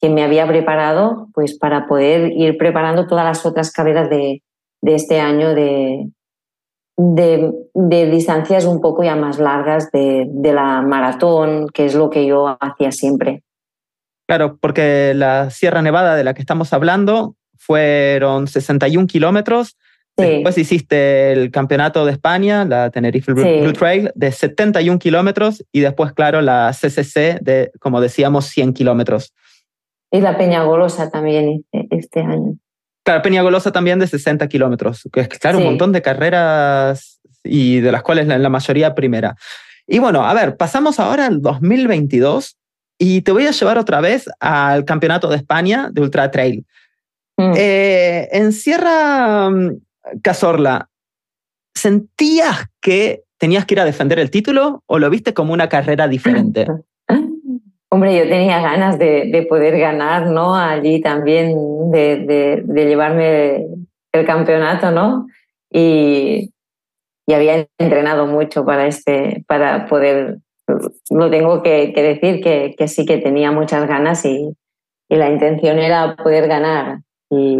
que 0.00 0.10
me 0.10 0.24
había 0.24 0.46
preparado 0.48 1.28
pues 1.32 1.56
para 1.56 1.86
poder 1.86 2.32
ir 2.32 2.58
preparando 2.58 3.06
todas 3.06 3.24
las 3.24 3.46
otras 3.46 3.70
carreras 3.70 4.10
de, 4.10 4.42
de 4.80 4.94
este 4.94 5.20
año 5.20 5.54
de, 5.54 6.08
de, 6.96 7.52
de, 7.74 8.10
distancias 8.10 8.64
un 8.64 8.80
poco 8.80 9.04
ya 9.04 9.14
más 9.14 9.38
largas 9.38 9.92
de, 9.92 10.26
de 10.28 10.52
la 10.52 10.82
maratón, 10.82 11.68
que 11.68 11.84
es 11.84 11.94
lo 11.94 12.10
que 12.10 12.26
yo 12.26 12.56
hacía 12.60 12.90
siempre. 12.90 13.44
Claro, 14.26 14.58
porque 14.60 15.12
la 15.14 15.50
Sierra 15.50 15.82
Nevada 15.82 16.16
de 16.16 16.24
la 16.24 16.34
que 16.34 16.40
estamos 16.40 16.72
hablando 16.72 17.36
fueron 17.56 18.48
61 18.48 19.06
kilómetros. 19.06 19.76
Después 20.16 20.58
hiciste 20.58 21.32
el 21.32 21.50
campeonato 21.50 22.04
de 22.04 22.12
España, 22.12 22.64
la 22.64 22.90
Tenerife 22.90 23.32
Blue, 23.32 23.72
Trail, 23.72 24.12
de 24.14 24.30
71 24.30 24.98
kilómetros 24.98 25.64
y 25.72 25.80
después, 25.80 26.12
claro, 26.12 26.42
la 26.42 26.70
CCC 26.72 27.40
de, 27.40 27.72
como 27.80 28.00
decíamos, 28.00 28.46
100 28.46 28.74
kilómetros. 28.74 29.32
Y 30.10 30.20
la 30.20 30.36
Peña 30.36 30.64
Golosa 30.64 31.10
también 31.10 31.64
este 31.72 32.20
año. 32.20 32.56
Claro, 33.04 33.22
Peña 33.22 33.42
Golosa 33.42 33.72
también 33.72 33.98
de 33.98 34.06
60 34.06 34.46
kilómetros, 34.48 35.08
que 35.12 35.22
es, 35.22 35.28
claro, 35.28 35.58
un 35.58 35.64
montón 35.64 35.92
de 35.92 36.02
carreras 36.02 37.20
y 37.42 37.80
de 37.80 37.90
las 37.90 38.02
cuales 38.02 38.26
la, 38.26 38.38
la 38.38 38.50
mayoría 38.50 38.94
primera. 38.94 39.34
Y 39.86 39.98
bueno, 39.98 40.24
a 40.24 40.34
ver, 40.34 40.56
pasamos 40.56 41.00
ahora 41.00 41.26
al 41.26 41.40
2022 41.40 42.58
y 43.04 43.22
te 43.22 43.32
voy 43.32 43.48
a 43.48 43.50
llevar 43.50 43.78
otra 43.78 44.00
vez 44.00 44.30
al 44.38 44.84
Campeonato 44.84 45.28
de 45.28 45.34
España 45.34 45.88
de 45.90 46.02
Ultra 46.02 46.30
Trail. 46.30 46.64
Mm. 47.36 47.52
Eh, 47.56 48.28
en 48.30 48.52
Sierra 48.52 49.50
mm, 49.50 49.80
Cazorla, 50.22 50.88
¿sentías 51.74 52.68
que 52.80 53.24
tenías 53.38 53.66
que 53.66 53.74
ir 53.74 53.80
a 53.80 53.84
defender 53.84 54.20
el 54.20 54.30
título 54.30 54.84
o 54.86 55.00
lo 55.00 55.10
viste 55.10 55.34
como 55.34 55.52
una 55.52 55.68
carrera 55.68 56.06
diferente? 56.06 56.68
Hombre, 57.90 58.16
yo 58.16 58.22
tenía 58.28 58.60
ganas 58.60 59.00
de, 59.00 59.46
poder 59.48 59.76
ganar, 59.80 60.28
¿no? 60.28 60.54
Allí 60.54 61.00
también, 61.00 61.90
de, 61.90 62.62
llevarme 62.68 63.66
el 64.12 64.24
campeonato, 64.24 64.92
¿no? 64.92 65.26
Y, 65.72 66.52
y, 67.26 67.32
había 67.32 67.66
entrenado 67.78 68.28
mucho 68.28 68.64
para, 68.64 68.86
este, 68.86 69.44
para 69.48 69.88
poder 69.88 70.38
lo 71.10 71.30
tengo 71.30 71.62
que, 71.62 71.92
decir 71.94 72.40
que, 72.42 72.88
sí 72.88 73.04
que 73.04 73.18
tenía 73.18 73.50
muchas 73.52 73.86
ganas 73.86 74.24
y, 74.24 74.54
la 75.08 75.28
intención 75.28 75.78
era 75.78 76.16
poder 76.16 76.48
ganar. 76.48 77.00
Y, 77.28 77.58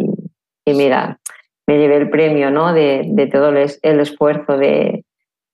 mira, 0.64 1.18
me 1.66 1.76
llevé 1.76 1.96
el 1.98 2.08
premio 2.08 2.50
¿no? 2.50 2.72
de, 2.72 3.28
todo 3.30 3.50
el, 3.50 4.00
esfuerzo 4.00 4.56
de, 4.56 5.04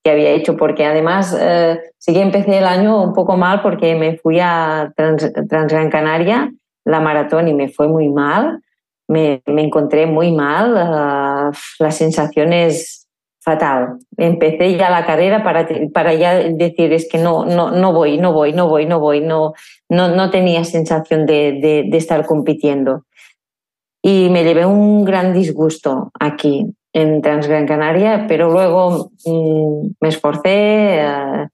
que 0.04 0.10
había 0.12 0.30
hecho, 0.30 0.56
porque 0.56 0.84
además 0.84 1.36
eh, 1.38 1.80
sí 1.98 2.12
que 2.12 2.22
empecé 2.22 2.58
el 2.58 2.66
año 2.66 3.02
un 3.02 3.14
poco 3.14 3.36
mal 3.36 3.62
porque 3.62 3.96
me 3.96 4.16
fui 4.16 4.38
a 4.40 4.92
Trans, 4.96 5.32
Gran 5.32 5.90
Canaria, 5.90 6.52
la 6.84 7.00
maratón, 7.00 7.48
y 7.48 7.54
me 7.54 7.68
fue 7.68 7.88
muy 7.88 8.08
mal. 8.08 8.62
Me, 9.08 9.42
encontré 9.46 10.06
muy 10.06 10.32
mal, 10.32 10.72
uh, 10.72 11.52
las 11.78 11.96
sensaciones 11.96 12.97
fatal. 13.48 13.98
Empecé 14.18 14.76
ya 14.76 14.90
la 14.90 15.06
carrera 15.06 15.42
para, 15.42 15.66
para 15.94 16.12
ya 16.12 16.34
decir 16.34 16.92
es 16.92 17.08
que 17.08 17.16
no, 17.16 17.46
no, 17.46 17.70
no 17.70 17.94
voy, 17.94 18.18
no 18.18 18.34
voy, 18.34 18.52
no 18.52 18.68
voy, 18.68 18.84
no 18.84 19.00
voy, 19.00 19.22
no, 19.22 19.54
no, 19.88 20.14
no 20.14 20.30
tenía 20.30 20.64
sensación 20.64 21.24
de, 21.24 21.86
de, 21.90 21.96
estar 21.96 22.26
compitiendo. 22.26 23.04
Y 24.02 24.28
me 24.28 24.44
llevé 24.44 24.66
un 24.66 25.02
gran 25.02 25.32
disgusto 25.32 26.10
aquí 26.20 26.66
en 26.92 27.22
Transgran 27.22 27.66
Canaria, 27.66 28.26
pero 28.28 28.50
luego 28.50 29.12
mm, 29.24 29.92
me 29.98 30.08
esforcé 30.08 31.00
eh, 31.00 31.48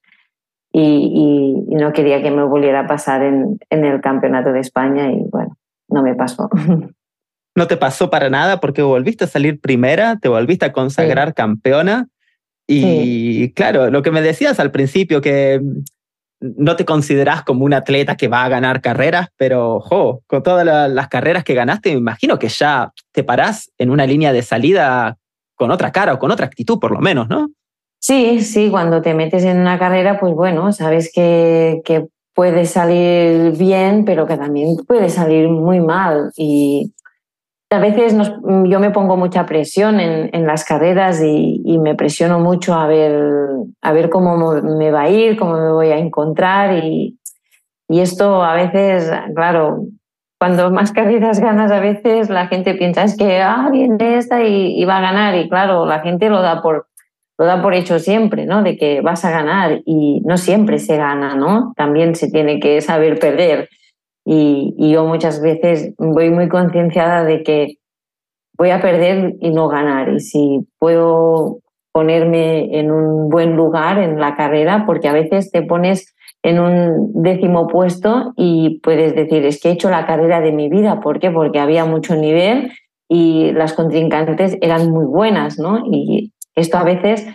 y, 0.72 1.62
y, 1.70 1.74
no 1.76 1.92
quería 1.92 2.22
que 2.22 2.32
me 2.32 2.42
volviera 2.42 2.80
a 2.80 2.86
pasar 2.88 3.22
en, 3.22 3.58
en 3.70 3.84
el 3.84 4.00
Campeonato 4.00 4.52
de 4.52 4.60
España 4.60 5.12
y 5.12 5.22
bueno, 5.30 5.56
no 5.88 6.02
me 6.02 6.16
pasó. 6.16 6.50
no 7.54 7.66
te 7.66 7.76
pasó 7.76 8.10
para 8.10 8.30
nada 8.30 8.60
porque 8.60 8.82
volviste 8.82 9.24
a 9.24 9.28
salir 9.28 9.60
primera, 9.60 10.18
te 10.20 10.28
volviste 10.28 10.66
a 10.66 10.72
consagrar 10.72 11.34
campeona. 11.34 12.08
Y 12.66 13.52
claro, 13.52 13.90
lo 13.90 14.02
que 14.02 14.10
me 14.10 14.22
decías 14.22 14.58
al 14.58 14.70
principio, 14.70 15.20
que 15.20 15.60
no 16.40 16.76
te 16.76 16.84
consideras 16.84 17.42
como 17.42 17.64
un 17.64 17.74
atleta 17.74 18.16
que 18.16 18.28
va 18.28 18.44
a 18.44 18.48
ganar 18.48 18.80
carreras, 18.80 19.28
pero 19.36 19.80
jo, 19.80 20.22
con 20.26 20.42
todas 20.42 20.90
las 20.90 21.08
carreras 21.08 21.44
que 21.44 21.54
ganaste, 21.54 21.92
me 21.92 21.98
imagino 21.98 22.38
que 22.38 22.48
ya 22.48 22.92
te 23.12 23.24
parás 23.24 23.70
en 23.78 23.90
una 23.90 24.06
línea 24.06 24.32
de 24.32 24.42
salida 24.42 25.16
con 25.54 25.70
otra 25.70 25.92
cara 25.92 26.14
o 26.14 26.18
con 26.18 26.30
otra 26.30 26.46
actitud, 26.46 26.78
por 26.78 26.90
lo 26.90 27.00
menos, 27.00 27.28
¿no? 27.28 27.48
Sí, 28.00 28.42
sí, 28.42 28.68
cuando 28.70 29.00
te 29.00 29.14
metes 29.14 29.44
en 29.44 29.58
una 29.58 29.78
carrera, 29.78 30.20
pues 30.20 30.34
bueno, 30.34 30.72
sabes 30.72 31.10
que, 31.14 31.80
que 31.84 32.06
puede 32.34 32.66
salir 32.66 33.52
bien, 33.56 34.04
pero 34.04 34.26
que 34.26 34.36
también 34.36 34.76
puede 34.86 35.08
salir 35.08 35.48
muy 35.48 35.80
mal. 35.80 36.30
Y 36.36 36.92
a 37.74 37.78
veces 37.78 38.14
yo 38.14 38.80
me 38.80 38.90
pongo 38.90 39.16
mucha 39.16 39.46
presión 39.46 40.00
en, 40.00 40.46
las 40.46 40.64
carreras 40.64 41.22
y, 41.22 41.78
me 41.78 41.94
presiono 41.94 42.38
mucho 42.38 42.74
a 42.74 42.86
ver, 42.86 43.20
a 43.82 43.92
ver 43.92 44.10
cómo 44.10 44.52
me 44.62 44.90
va 44.90 45.02
a 45.02 45.10
ir, 45.10 45.36
cómo 45.36 45.56
me 45.56 45.72
voy 45.72 45.88
a 45.88 45.98
encontrar 45.98 46.82
y, 46.82 47.18
y 47.88 48.00
esto 48.00 48.42
a 48.42 48.54
veces, 48.54 49.10
claro, 49.34 49.84
cuando 50.38 50.70
más 50.70 50.92
carreras 50.92 51.40
ganas 51.40 51.70
a 51.70 51.80
veces 51.80 52.30
la 52.30 52.46
gente 52.48 52.74
piensa 52.74 53.04
es 53.04 53.16
que 53.16 53.40
ah, 53.40 53.68
viene 53.70 54.16
esta 54.16 54.42
y, 54.42 54.80
y, 54.80 54.84
va 54.84 54.98
a 54.98 55.02
ganar 55.02 55.34
y 55.34 55.48
claro, 55.48 55.86
la 55.86 56.00
gente 56.00 56.28
lo 56.28 56.42
da 56.42 56.62
por 56.62 56.86
lo 57.36 57.46
da 57.46 57.60
por 57.62 57.74
hecho 57.74 57.98
siempre, 57.98 58.46
¿no? 58.46 58.62
De 58.62 58.76
que 58.76 59.00
vas 59.00 59.24
a 59.24 59.30
ganar 59.30 59.80
y 59.84 60.20
no 60.24 60.36
siempre 60.36 60.78
se 60.78 60.96
gana, 60.96 61.34
¿no? 61.34 61.72
También 61.76 62.14
se 62.14 62.30
tiene 62.30 62.60
que 62.60 62.80
saber 62.80 63.18
perder. 63.18 63.68
Y, 64.24 64.74
yo 64.92 65.04
muchas 65.04 65.40
veces 65.40 65.94
voy 65.98 66.30
muy 66.30 66.48
concienciada 66.48 67.24
de 67.24 67.42
que 67.42 67.76
voy 68.56 68.70
a 68.70 68.80
perder 68.80 69.34
y 69.40 69.50
no 69.50 69.68
ganar. 69.68 70.10
Y 70.10 70.20
si 70.20 70.66
puedo 70.78 71.58
ponerme 71.92 72.78
en 72.78 72.90
un 72.90 73.28
buen 73.28 73.54
lugar 73.56 73.98
en 73.98 74.18
la 74.18 74.36
carrera, 74.36 74.84
porque 74.86 75.08
a 75.08 75.12
veces 75.12 75.50
te 75.50 75.62
pones 75.62 76.14
en 76.42 76.58
un 76.58 77.22
décimo 77.22 77.68
puesto 77.68 78.32
y 78.36 78.80
puedes 78.80 79.14
decir, 79.14 79.44
es 79.46 79.60
que 79.60 79.68
he 79.68 79.72
hecho 79.72 79.90
la 79.90 80.06
carrera 80.06 80.40
de 80.40 80.52
mi 80.52 80.68
vida. 80.68 81.00
¿Por 81.00 81.18
qué? 81.18 81.30
Porque 81.30 81.58
había 81.58 81.84
mucho 81.84 82.16
nivel 82.16 82.72
y 83.08 83.52
las 83.52 83.72
contrincantes 83.72 84.58
eran 84.60 84.90
muy 84.90 85.04
buenas, 85.04 85.58
¿no? 85.58 85.84
Y 85.90 86.32
esto 86.54 86.78
a 86.78 86.84
veces, 86.84 87.26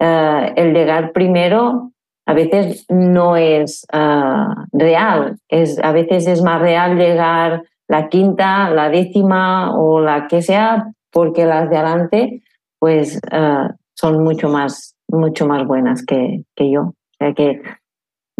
eh, 0.00 0.52
el 0.56 0.72
llegar 0.72 1.12
primero, 1.12 1.92
a 2.26 2.34
veces 2.34 2.84
no 2.88 3.36
es 3.36 3.86
eh, 3.92 4.46
real. 4.72 5.38
Es, 5.48 5.78
a 5.82 5.92
veces 5.92 6.26
es 6.26 6.42
más 6.42 6.60
real 6.60 6.98
llegar 6.98 7.62
la 7.88 8.08
quinta, 8.08 8.68
la 8.70 8.90
décima 8.90 9.78
o 9.78 10.00
la 10.00 10.26
que 10.26 10.42
sea, 10.42 10.92
porque 11.12 11.46
las 11.46 11.70
de 11.70 11.76
adelante 11.76 12.42
pues 12.80 13.20
eh, 13.30 13.68
son 13.94 14.24
mucho 14.24 14.48
más, 14.48 14.96
mucho 15.08 15.46
más 15.46 15.66
buenas 15.66 16.04
que, 16.04 16.42
que 16.54 16.70
yo. 16.70 16.82
O 16.82 16.94
sea 17.18 17.32
que 17.32 17.62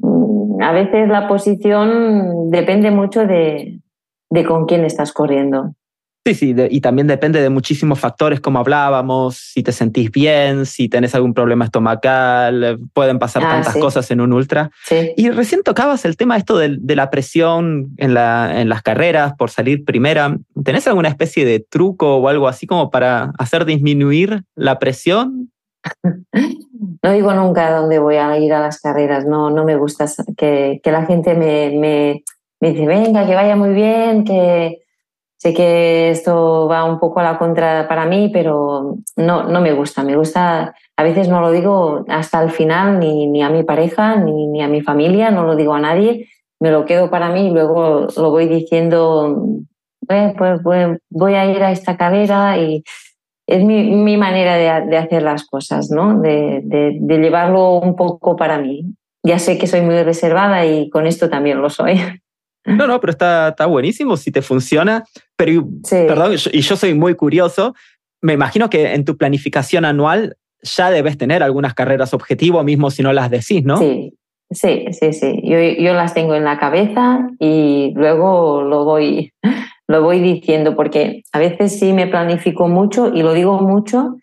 mm, 0.02 0.62
a 0.62 0.72
veces 0.72 1.08
la 1.08 1.28
posición 1.28 2.50
depende 2.50 2.90
mucho 2.90 3.24
de, 3.24 3.80
de 4.30 4.44
con 4.44 4.66
quién 4.66 4.84
estás 4.84 5.12
corriendo. 5.12 5.74
Sí, 6.26 6.34
sí, 6.34 6.56
y 6.70 6.80
también 6.80 7.06
depende 7.06 7.40
de 7.40 7.50
muchísimos 7.50 8.00
factores, 8.00 8.40
como 8.40 8.58
hablábamos, 8.58 9.36
si 9.36 9.62
te 9.62 9.70
sentís 9.70 10.10
bien, 10.10 10.66
si 10.66 10.88
tenés 10.88 11.14
algún 11.14 11.34
problema 11.34 11.66
estomacal, 11.66 12.80
pueden 12.92 13.20
pasar 13.20 13.44
ah, 13.44 13.50
tantas 13.50 13.76
cosas 13.76 14.10
en 14.10 14.20
un 14.20 14.32
ultra. 14.32 14.72
Y 15.16 15.30
recién 15.30 15.62
tocabas 15.62 16.04
el 16.04 16.16
tema 16.16 16.36
esto 16.36 16.58
de, 16.58 16.80
la 16.96 17.10
presión 17.10 17.94
en, 17.96 18.12
la, 18.12 18.60
en 18.60 18.68
las 18.68 18.82
carreras 18.82 19.34
por 19.38 19.50
salir 19.50 19.84
primera. 19.84 20.36
¿Tenés 20.64 20.88
alguna 20.88 21.10
especie 21.10 21.44
de 21.44 21.60
truco 21.60 22.16
o 22.16 22.28
algo 22.28 22.48
así 22.48 22.66
como 22.66 22.90
para 22.90 23.30
hacer 23.38 23.64
disminuir 23.64 24.42
la 24.56 24.80
presión? 24.80 25.52
No 27.02 27.12
digo 27.12 27.32
nunca 27.32 27.70
dónde 27.70 27.98
voy 28.00 28.16
a 28.16 28.36
ir 28.38 28.52
a 28.52 28.60
las 28.60 28.80
carreras, 28.80 29.24
no, 29.24 29.48
no 29.50 29.64
me 29.64 29.76
gusta 29.76 30.06
que, 30.36 30.80
que 30.82 30.90
la 30.90 31.06
gente 31.06 31.34
me, 31.34 31.70
me, 31.70 32.24
me 32.60 32.72
dice, 32.72 32.86
venga, 32.86 33.26
que 33.26 33.34
vaya 33.34 33.54
muy 33.54 33.70
bien, 33.70 34.24
que 34.24 34.80
Sé 35.38 35.52
que 35.52 36.10
esto 36.10 36.66
va 36.66 36.84
un 36.84 36.98
poco 36.98 37.20
a 37.20 37.22
la 37.22 37.38
contra 37.38 37.86
para 37.88 38.06
mí, 38.06 38.30
pero 38.32 38.96
no, 39.16 39.42
no 39.44 39.60
me 39.60 39.74
gusta. 39.74 40.02
Me 40.02 40.16
gusta, 40.16 40.74
a 40.96 41.02
veces 41.02 41.28
no 41.28 41.40
lo 41.40 41.50
digo 41.50 42.04
hasta 42.08 42.42
el 42.42 42.50
final, 42.50 42.98
ni, 42.98 43.26
ni 43.26 43.42
a 43.42 43.50
mi 43.50 43.62
pareja, 43.62 44.16
ni, 44.16 44.46
ni, 44.46 44.62
a 44.62 44.68
mi 44.68 44.80
familia, 44.80 45.30
no 45.30 45.44
lo 45.44 45.54
digo 45.54 45.74
a 45.74 45.80
nadie. 45.80 46.28
Me 46.58 46.70
lo 46.70 46.86
quedo 46.86 47.10
para 47.10 47.28
mí 47.28 47.48
y 47.48 47.50
luego 47.50 48.06
lo 48.16 48.30
voy 48.30 48.48
diciendo, 48.48 49.44
eh, 50.08 50.34
pues, 50.38 50.60
pues, 50.64 50.98
voy 51.10 51.34
a 51.34 51.44
ir 51.44 51.62
a 51.62 51.70
esta 51.70 51.98
carrera 51.98 52.56
y 52.56 52.82
es 53.46 53.62
mi, 53.62 53.90
mi 53.90 54.16
manera 54.16 54.56
de, 54.56 54.88
de, 54.88 54.96
hacer 54.96 55.22
las 55.22 55.44
cosas, 55.44 55.90
¿no? 55.90 56.18
De, 56.18 56.62
de, 56.64 56.96
de 56.98 57.18
llevarlo 57.18 57.78
un 57.78 57.94
poco 57.94 58.36
para 58.36 58.58
mí. 58.58 58.86
Ya 59.22 59.38
sé 59.38 59.58
que 59.58 59.66
soy 59.66 59.82
muy 59.82 60.02
reservada 60.02 60.64
y 60.64 60.88
con 60.88 61.06
esto 61.06 61.28
también 61.28 61.60
lo 61.60 61.68
soy. 61.68 62.00
No, 62.66 62.88
no, 62.88 63.00
pero 63.00 63.12
está, 63.12 63.48
está 63.50 63.66
buenísimo 63.66 64.16
si 64.16 64.32
te 64.32 64.42
funciona. 64.42 65.04
Pero, 65.36 65.64
perdón, 65.90 66.34
y 66.52 66.60
yo 66.60 66.76
soy 66.76 66.94
muy 66.94 67.14
curioso. 67.14 67.74
Me 68.22 68.32
imagino 68.32 68.70
que 68.70 68.94
en 68.94 69.04
tu 69.04 69.16
planificación 69.16 69.84
anual 69.84 70.36
ya 70.62 70.90
debes 70.90 71.18
tener 71.18 71.42
algunas 71.42 71.74
carreras 71.74 72.14
objetivo, 72.14 72.62
mismo 72.64 72.90
si 72.90 73.02
no 73.02 73.12
las 73.12 73.30
decís, 73.30 73.64
¿no? 73.64 73.76
Sí, 73.78 74.14
sí, 74.50 74.86
sí, 74.92 75.12
sí. 75.12 75.40
Yo, 75.44 75.58
yo 75.58 75.94
las 75.94 76.14
tengo 76.14 76.34
en 76.34 76.44
la 76.44 76.58
cabeza 76.58 77.28
y 77.38 77.92
luego 77.94 78.62
lo 78.62 78.84
voy, 78.84 79.32
lo 79.88 80.02
voy 80.02 80.20
diciendo, 80.20 80.74
porque 80.74 81.22
a 81.32 81.38
veces 81.38 81.78
sí 81.78 81.92
me 81.92 82.06
planifico 82.06 82.68
mucho 82.68 83.12
y 83.14 83.22
lo 83.22 83.34
digo 83.34 83.60
mucho, 83.60 84.16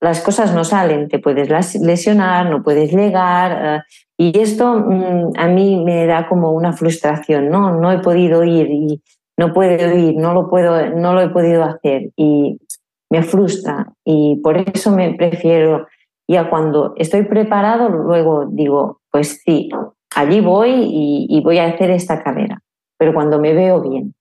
las 0.00 0.20
cosas 0.20 0.54
no 0.54 0.64
salen, 0.64 1.08
te 1.08 1.18
puedes 1.18 1.48
lesionar, 1.80 2.48
no 2.50 2.62
puedes 2.62 2.92
llegar. 2.92 3.82
Eh, 4.18 4.32
y 4.32 4.38
esto 4.38 4.74
mm, 4.74 5.32
a 5.36 5.48
mí 5.48 5.82
me 5.84 6.06
da 6.06 6.28
como 6.28 6.52
una 6.52 6.72
frustración, 6.72 7.48
¿no? 7.48 7.80
No 7.80 7.90
he 7.90 7.98
podido 7.98 8.44
ir 8.44 8.68
y 8.70 9.02
no 9.38 9.54
puedo 9.54 9.96
ir, 9.96 10.16
no 10.16 10.34
lo, 10.34 10.50
puedo, 10.50 10.90
no 10.90 11.14
lo 11.14 11.22
he 11.22 11.30
podido 11.30 11.64
hacer 11.64 12.10
y 12.16 12.58
me 13.10 13.22
frustra. 13.22 13.92
Y 14.04 14.40
por 14.42 14.58
eso 14.58 14.90
me 14.90 15.14
prefiero, 15.14 15.86
ya 16.28 16.50
cuando 16.50 16.92
estoy 16.96 17.22
preparado, 17.22 17.88
luego 17.88 18.46
digo, 18.50 19.00
pues 19.10 19.40
sí, 19.44 19.70
allí 20.14 20.40
voy 20.40 20.70
y, 21.30 21.40
voy 21.42 21.58
a 21.58 21.66
hacer 21.66 21.90
esta 21.90 22.22
carrera, 22.22 22.60
pero 22.98 23.14
cuando 23.14 23.38
me 23.38 23.54
veo 23.54 23.80
bien. 23.80 24.14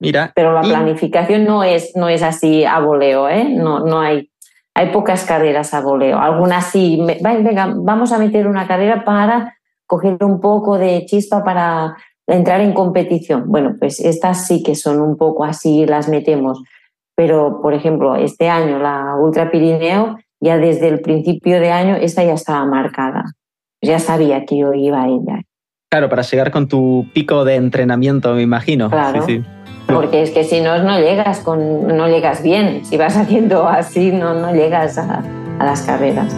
Mira, 0.00 0.32
pero 0.34 0.52
la 0.52 0.62
planificación 0.62 1.44
no 1.44 1.62
es, 1.62 1.92
no 1.94 2.08
es 2.08 2.22
así 2.22 2.64
a 2.64 2.80
voleo, 2.80 3.28
¿eh? 3.28 3.48
no, 3.48 3.80
no 3.80 4.00
hay 4.00 4.28
hay 4.74 4.90
pocas 4.90 5.24
carreras 5.24 5.72
a 5.72 5.80
voleo. 5.80 6.18
Algunas 6.18 6.66
sí, 6.66 7.00
venga, 7.22 7.72
vamos 7.76 8.12
a 8.12 8.18
meter 8.18 8.48
una 8.48 8.66
carrera 8.66 9.04
para 9.04 9.56
coger 9.86 10.22
un 10.24 10.40
poco 10.40 10.78
de 10.78 11.06
chispa 11.06 11.44
para 11.44 11.96
entrar 12.26 12.60
en 12.60 12.72
competición. 12.72 13.44
Bueno, 13.46 13.74
pues 13.78 14.00
estas 14.00 14.46
sí 14.46 14.62
que 14.62 14.74
son 14.74 15.00
un 15.00 15.16
poco 15.16 15.44
así, 15.44 15.86
las 15.86 16.08
metemos. 16.08 16.62
Pero, 17.16 17.60
por 17.62 17.74
ejemplo, 17.74 18.16
este 18.16 18.48
año 18.48 18.78
la 18.78 19.14
Ultra 19.16 19.50
Pirineo, 19.50 20.16
ya 20.40 20.58
desde 20.58 20.88
el 20.88 21.00
principio 21.00 21.60
de 21.60 21.70
año, 21.70 21.96
esta 21.96 22.24
ya 22.24 22.34
estaba 22.34 22.64
marcada. 22.64 23.24
Ya 23.82 23.98
sabía 23.98 24.44
que 24.44 24.58
yo 24.58 24.72
iba 24.72 25.02
a 25.02 25.08
ella. 25.08 25.42
Claro, 25.90 26.08
para 26.08 26.22
llegar 26.22 26.50
con 26.50 26.66
tu 26.66 27.06
pico 27.14 27.44
de 27.44 27.54
entrenamiento, 27.54 28.34
me 28.34 28.42
imagino. 28.42 28.90
Claro. 28.90 29.22
Sí, 29.26 29.36
sí. 29.36 29.44
Porque 29.86 30.22
es 30.22 30.30
que 30.30 30.42
si 30.42 30.60
no, 30.60 30.82
no 30.82 30.98
llegas, 30.98 31.40
con, 31.40 31.86
no 31.86 32.08
llegas 32.08 32.42
bien. 32.42 32.84
Si 32.84 32.96
vas 32.96 33.16
haciendo 33.16 33.68
así, 33.68 34.10
no, 34.10 34.34
no 34.34 34.52
llegas 34.52 34.98
a, 34.98 35.22
a 35.58 35.64
las 35.64 35.82
carreras. 35.82 36.34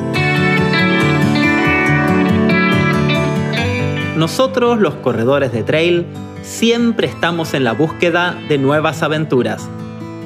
Nosotros, 4.17 4.81
los 4.81 4.95
corredores 4.95 5.53
de 5.53 5.63
trail, 5.63 6.07
siempre 6.41 7.07
estamos 7.07 7.53
en 7.53 7.65
la 7.65 7.75
búsqueda 7.75 8.35
de 8.49 8.57
nuevas 8.57 9.03
aventuras. 9.03 9.69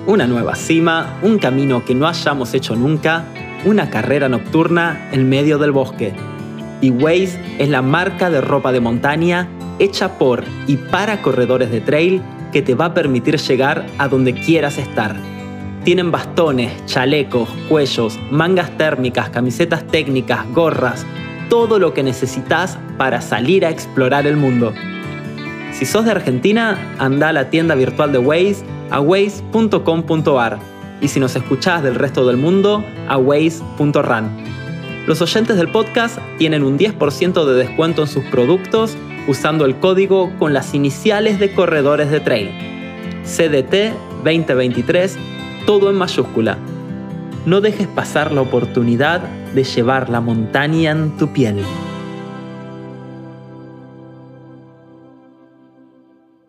Una 0.06 0.28
nueva 0.28 0.54
cima, 0.54 1.18
un 1.22 1.38
camino 1.38 1.84
que 1.84 1.96
no 1.96 2.06
hayamos 2.06 2.54
hecho 2.54 2.76
nunca, 2.76 3.24
una 3.64 3.90
carrera 3.90 4.28
nocturna 4.28 5.08
en 5.10 5.28
medio 5.28 5.58
del 5.58 5.72
bosque. 5.72 6.12
Y 6.80 6.90
Waze 6.90 7.40
es 7.58 7.68
la 7.68 7.82
marca 7.82 8.30
de 8.30 8.40
ropa 8.40 8.70
de 8.70 8.78
montaña 8.78 9.48
hecha 9.80 10.18
por 10.18 10.44
y 10.68 10.76
para 10.76 11.20
corredores 11.20 11.72
de 11.72 11.80
trail 11.80 12.22
que 12.52 12.62
te 12.62 12.76
va 12.76 12.86
a 12.86 12.94
permitir 12.94 13.38
llegar 13.38 13.86
a 13.98 14.06
donde 14.06 14.34
quieras 14.34 14.78
estar. 14.78 15.16
Tienen 15.82 16.12
bastones, 16.12 16.70
chalecos, 16.86 17.48
cuellos, 17.68 18.20
mangas 18.30 18.70
térmicas, 18.76 19.30
camisetas 19.30 19.84
técnicas, 19.88 20.48
gorras, 20.52 21.04
todo 21.50 21.78
lo 21.78 21.92
que 21.92 22.02
necesitas 22.02 22.78
para 22.96 23.20
salir 23.20 23.66
a 23.66 23.70
explorar 23.70 24.26
el 24.26 24.38
mundo. 24.38 24.72
Si 25.72 25.84
sos 25.84 26.06
de 26.06 26.12
Argentina, 26.12 26.94
anda 26.98 27.28
a 27.28 27.32
la 27.34 27.50
tienda 27.50 27.74
virtual 27.74 28.12
de 28.12 28.18
Waze 28.18 28.64
a 28.90 29.00
waze.com.ar 29.00 30.58
y 31.00 31.08
si 31.08 31.20
nos 31.20 31.36
escuchás 31.36 31.82
del 31.82 31.96
resto 31.96 32.26
del 32.26 32.36
mundo, 32.36 32.84
a 33.08 33.18
waze.ran. 33.18 34.30
Los 35.06 35.20
oyentes 35.20 35.56
del 35.56 35.70
podcast 35.70 36.18
tienen 36.38 36.62
un 36.62 36.78
10% 36.78 37.44
de 37.44 37.54
descuento 37.54 38.02
en 38.02 38.08
sus 38.08 38.24
productos 38.24 38.96
usando 39.26 39.64
el 39.64 39.76
código 39.78 40.30
con 40.38 40.52
las 40.52 40.74
iniciales 40.74 41.38
de 41.40 41.52
corredores 41.52 42.10
de 42.10 42.20
trail. 42.20 42.50
CDT 43.24 43.94
2023, 44.24 45.16
todo 45.66 45.90
en 45.90 45.96
mayúscula. 45.96 46.58
No 47.46 47.62
dejes 47.62 47.86
pasar 47.88 48.32
la 48.32 48.42
oportunidad 48.42 49.22
de 49.54 49.64
llevar 49.64 50.10
la 50.10 50.20
montaña 50.20 50.90
en 50.90 51.16
tu 51.16 51.32
piel. 51.32 51.64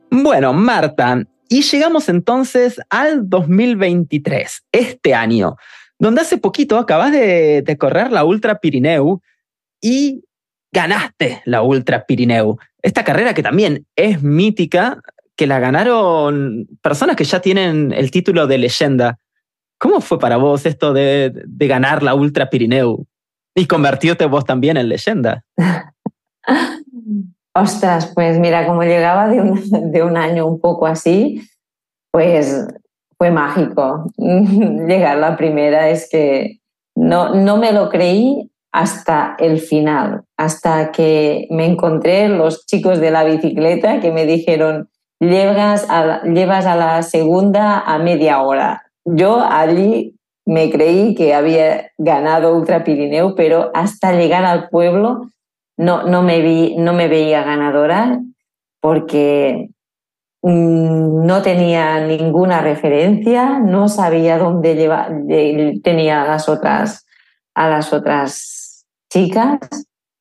Bueno, 0.09 0.51
Marta, 0.51 1.23
y 1.47 1.61
llegamos 1.61 2.09
entonces 2.09 2.81
al 2.89 3.29
2023, 3.29 4.63
este 4.73 5.13
año, 5.13 5.55
donde 5.97 6.21
hace 6.21 6.37
poquito 6.37 6.77
acabas 6.77 7.13
de, 7.13 7.61
de 7.61 7.77
correr 7.77 8.11
la 8.11 8.25
Ultra 8.25 8.59
Pirineu 8.59 9.21
y 9.79 10.25
ganaste 10.73 11.41
la 11.45 11.61
Ultra 11.61 12.05
Pirineu. 12.05 12.57
Esta 12.81 13.05
carrera 13.05 13.33
que 13.33 13.43
también 13.43 13.85
es 13.95 14.21
mítica, 14.21 15.01
que 15.37 15.47
la 15.47 15.59
ganaron 15.59 16.67
personas 16.81 17.15
que 17.15 17.23
ya 17.23 17.39
tienen 17.39 17.93
el 17.93 18.11
título 18.11 18.45
de 18.45 18.57
leyenda. 18.57 19.19
¿Cómo 19.81 19.99
fue 19.99 20.19
para 20.19 20.37
vos 20.37 20.67
esto 20.67 20.93
de, 20.93 21.33
de 21.33 21.67
ganar 21.67 22.03
la 22.03 22.13
Ultra 22.13 22.51
Pirineu 22.51 23.03
y 23.55 23.65
convertirte 23.65 24.27
vos 24.27 24.45
también 24.45 24.77
en 24.77 24.87
leyenda? 24.87 25.43
Ostras, 27.55 28.11
pues 28.13 28.37
mira, 28.37 28.67
como 28.67 28.83
llegaba 28.83 29.27
de 29.27 29.41
un, 29.41 29.91
de 29.91 30.03
un 30.03 30.17
año 30.17 30.45
un 30.45 30.61
poco 30.61 30.85
así, 30.85 31.41
pues 32.11 32.67
fue 33.17 33.31
mágico. 33.31 34.05
Llegar 34.17 35.17
la 35.17 35.35
primera 35.35 35.89
es 35.89 36.07
que 36.09 36.59
no, 36.95 37.33
no 37.33 37.57
me 37.57 37.71
lo 37.71 37.89
creí 37.89 38.51
hasta 38.71 39.35
el 39.39 39.59
final, 39.59 40.21
hasta 40.37 40.91
que 40.91 41.47
me 41.49 41.65
encontré 41.65 42.29
los 42.29 42.67
chicos 42.67 42.99
de 42.99 43.09
la 43.09 43.23
bicicleta 43.23 43.99
que 43.99 44.11
me 44.11 44.27
dijeron, 44.27 44.89
llevas 45.19 45.87
llevas 46.23 46.67
a 46.67 46.75
la 46.75 47.01
segunda 47.01 47.79
a 47.79 47.97
media 47.97 48.41
hora. 48.41 48.90
Yo 49.05 49.39
allí 49.39 50.15
me 50.45 50.69
creí 50.69 51.15
que 51.15 51.33
había 51.33 51.91
ganado 51.97 52.55
Ultra 52.55 52.83
Pirineo, 52.83 53.35
pero 53.35 53.71
hasta 53.73 54.13
llegar 54.13 54.43
al 54.45 54.69
pueblo 54.69 55.29
no, 55.77 56.03
no, 56.03 56.21
me, 56.21 56.41
vi, 56.41 56.75
no 56.77 56.93
me 56.93 57.07
veía 57.07 57.43
ganadora 57.43 58.19
porque 58.81 59.69
mm, 60.41 61.25
no 61.25 61.41
tenía 61.41 62.05
ninguna 62.05 62.61
referencia, 62.61 63.59
no 63.59 63.87
sabía 63.87 64.37
dónde 64.37 64.75
lleva, 64.75 65.09
tenía 65.83 66.23
las 66.25 66.49
otras, 66.49 67.05
a 67.55 67.69
las 67.69 67.93
otras 67.93 68.85
chicas 69.11 69.59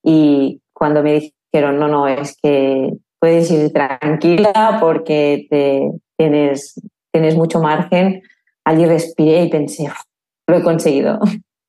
y 0.02 0.60
cuando 0.72 1.02
me 1.02 1.30
dijeron, 1.52 1.78
no, 1.78 1.88
no, 1.88 2.08
es 2.08 2.36
que 2.42 2.92
puedes 3.18 3.50
ir 3.50 3.72
tranquila 3.72 4.78
porque 4.80 5.46
te, 5.50 5.90
tienes, 6.16 6.80
tienes 7.12 7.36
mucho 7.36 7.60
margen, 7.60 8.22
allí 8.70 8.86
respiré 8.86 9.44
y 9.44 9.50
pensé, 9.50 9.90
lo 10.46 10.56
he 10.56 10.62
conseguido. 10.62 11.18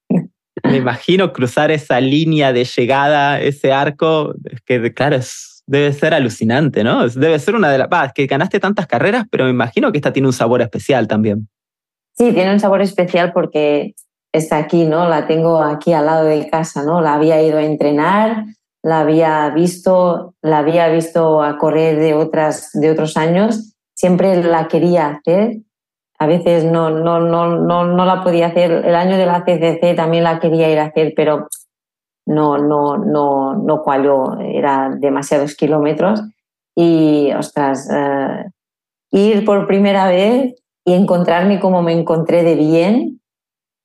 Me 0.64 0.78
imagino 0.78 1.34
cruzar 1.34 1.72
esa 1.72 2.00
línea 2.00 2.54
de 2.54 2.66
llegada, 2.66 3.42
ese 3.42 3.72
arco, 3.72 4.34
que 4.66 4.94
claro, 4.94 5.18
debe 5.66 5.92
ser 5.94 6.14
alucinante, 6.14 6.84
¿no? 6.84 7.08
Debe 7.08 7.40
ser 7.40 7.56
una 7.56 7.72
de 7.72 7.80
las... 7.80 7.88
es 8.06 8.14
que 8.14 8.28
ganaste 8.28 8.60
tantas 8.60 8.86
carreras, 8.86 9.26
pero 9.32 9.46
me 9.46 9.50
imagino 9.50 9.92
que 9.92 9.98
esta 9.98 10.14
tiene 10.14 10.28
un 10.28 10.34
sabor 10.34 10.62
especial 10.62 11.08
también. 11.08 11.48
Sí, 12.16 12.32
tiene 12.34 12.54
un 12.54 12.60
sabor 12.60 12.82
especial 12.82 13.32
porque 13.34 13.96
está 14.32 14.58
aquí, 14.58 14.86
¿no? 14.86 15.10
La 15.10 15.26
tengo 15.26 15.64
aquí 15.64 15.94
al 15.94 16.06
lado 16.06 16.26
de 16.26 16.48
casa, 16.50 16.84
¿no? 16.84 17.02
La 17.02 17.16
había 17.16 17.42
ido 17.42 17.58
a 17.58 17.64
entrenar, 17.64 18.46
la 18.84 19.00
había 19.00 19.50
visto, 19.50 20.36
la 20.42 20.60
había 20.60 20.90
visto 20.90 21.42
a 21.42 21.58
correr 21.58 21.98
de, 21.98 22.14
otras, 22.14 22.72
de 22.74 22.92
otros 22.92 23.18
años, 23.18 23.74
siempre 23.96 24.44
la 24.44 24.68
quería 24.68 25.08
hacer 25.08 25.62
a 26.22 26.28
veces 26.28 26.64
no, 26.64 26.92
no, 26.92 27.20
no, 27.20 27.58
no, 27.58 27.84
no 27.84 28.06
la 28.06 28.22
podía 28.22 28.46
hacer. 28.46 28.72
El 28.86 28.94
año 28.94 29.18
de 29.18 29.26
la 29.26 29.44
CCC 29.44 29.96
también 29.96 30.24
la 30.24 30.40
quería 30.40 30.72
ir 30.72 30.78
a 30.78 30.86
hacer, 30.86 31.14
pero 31.16 31.48
no, 32.28 32.60
no, 32.60 32.96
no, 32.96 33.56
no 33.56 33.82
cualó, 33.82 34.40
era 34.40 34.92
demasiados 34.96 35.56
kilómetros. 35.56 36.22
Y, 36.76 37.32
ostras, 37.34 37.90
eh, 37.92 38.46
ir 39.10 39.44
por 39.46 39.66
primera 39.66 40.10
vez 40.10 40.54
y 40.86 40.94
encontrarme 40.94 41.60
como 41.60 41.82
me 41.82 41.94
encontré 41.94 42.44
de 42.44 42.54
bien, 42.54 43.20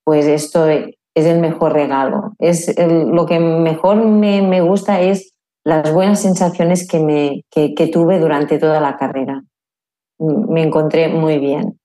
pues 0.04 0.26
esto 0.26 0.68
es 0.68 0.94
el 1.14 1.40
mejor 1.40 1.72
regalo. 1.72 2.34
Es 2.38 2.76
lo 2.78 3.24
que 3.24 3.40
mejor 3.40 4.04
me, 4.04 4.42
me, 4.42 4.60
gusta 4.60 5.00
es 5.00 5.32
las 5.64 5.90
buenas 5.90 6.20
sensaciones 6.20 6.86
que, 6.86 7.00
me, 7.00 7.44
que, 7.50 7.72
que 7.72 7.86
tuve 7.86 8.20
durante 8.20 8.58
toda 8.58 8.78
la 8.82 8.98
carrera. 8.98 9.42
Me 10.18 10.62
encontré 10.62 11.08
muy 11.08 11.38
bien. 11.38 11.78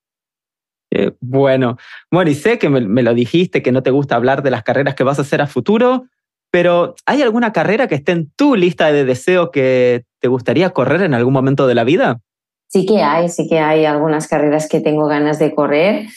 Eh, 0.93 1.13
bueno, 1.21 1.77
y 2.25 2.35
sé 2.35 2.59
que 2.59 2.69
me, 2.69 3.01
lo 3.01 3.13
dijiste, 3.13 3.63
que 3.63 3.71
no 3.71 3.81
te 3.81 3.91
gusta 3.91 4.15
hablar 4.15 4.43
de 4.43 4.51
las 4.51 4.63
carreras 4.63 4.93
que 4.93 5.05
vas 5.05 5.19
a 5.19 5.21
hacer 5.21 5.41
a 5.41 5.47
futuro, 5.47 6.05
pero 6.51 6.95
¿hay 7.05 7.21
alguna 7.21 7.53
carrera 7.53 7.87
que 7.87 7.95
esté 7.95 8.11
en 8.11 8.29
tu 8.35 8.55
lista 8.55 8.91
de 8.91 9.05
deseo 9.05 9.51
que 9.51 10.03
te 10.19 10.27
gustaría 10.27 10.71
correr 10.71 11.01
en 11.01 11.13
algún 11.13 11.33
momento 11.33 11.65
de 11.65 11.75
la 11.75 11.85
vida? 11.85 12.19
Sí 12.67 12.85
que 12.85 13.01
hay, 13.01 13.29
sí 13.29 13.47
que 13.47 13.59
hay 13.59 13.85
algunas 13.85 14.27
carreras 14.27 14.67
que 14.67 14.81
tengo 14.81 15.07
ganas 15.07 15.39
de 15.39 15.55
correr. 15.55 16.07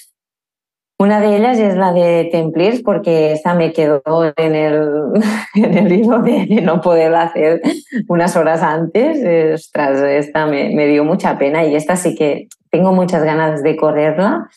Una 0.98 1.20
de 1.20 1.36
ellas 1.36 1.58
es 1.58 1.76
la 1.76 1.92
de 1.92 2.28
Templiers, 2.30 2.82
porque 2.82 3.32
esa 3.32 3.54
me 3.54 3.72
quedó 3.72 4.02
en 4.36 4.54
el, 4.54 5.12
en 5.54 5.78
el 5.78 5.92
hilo 5.92 6.20
de, 6.20 6.46
no 6.62 6.80
poder 6.80 7.14
hacer 7.14 7.60
unas 8.08 8.36
horas 8.36 8.62
antes. 8.62 9.18
Ostras, 9.54 10.00
esta 10.00 10.46
me, 10.46 10.70
me, 10.70 10.86
dio 10.86 11.04
mucha 11.04 11.38
pena 11.38 11.64
y 11.64 11.74
esta 11.74 11.96
sí 11.96 12.14
que 12.14 12.48
tengo 12.70 12.92
muchas 12.92 13.24
ganas 13.24 13.62
de 13.62 13.76
correrla. 13.76 14.48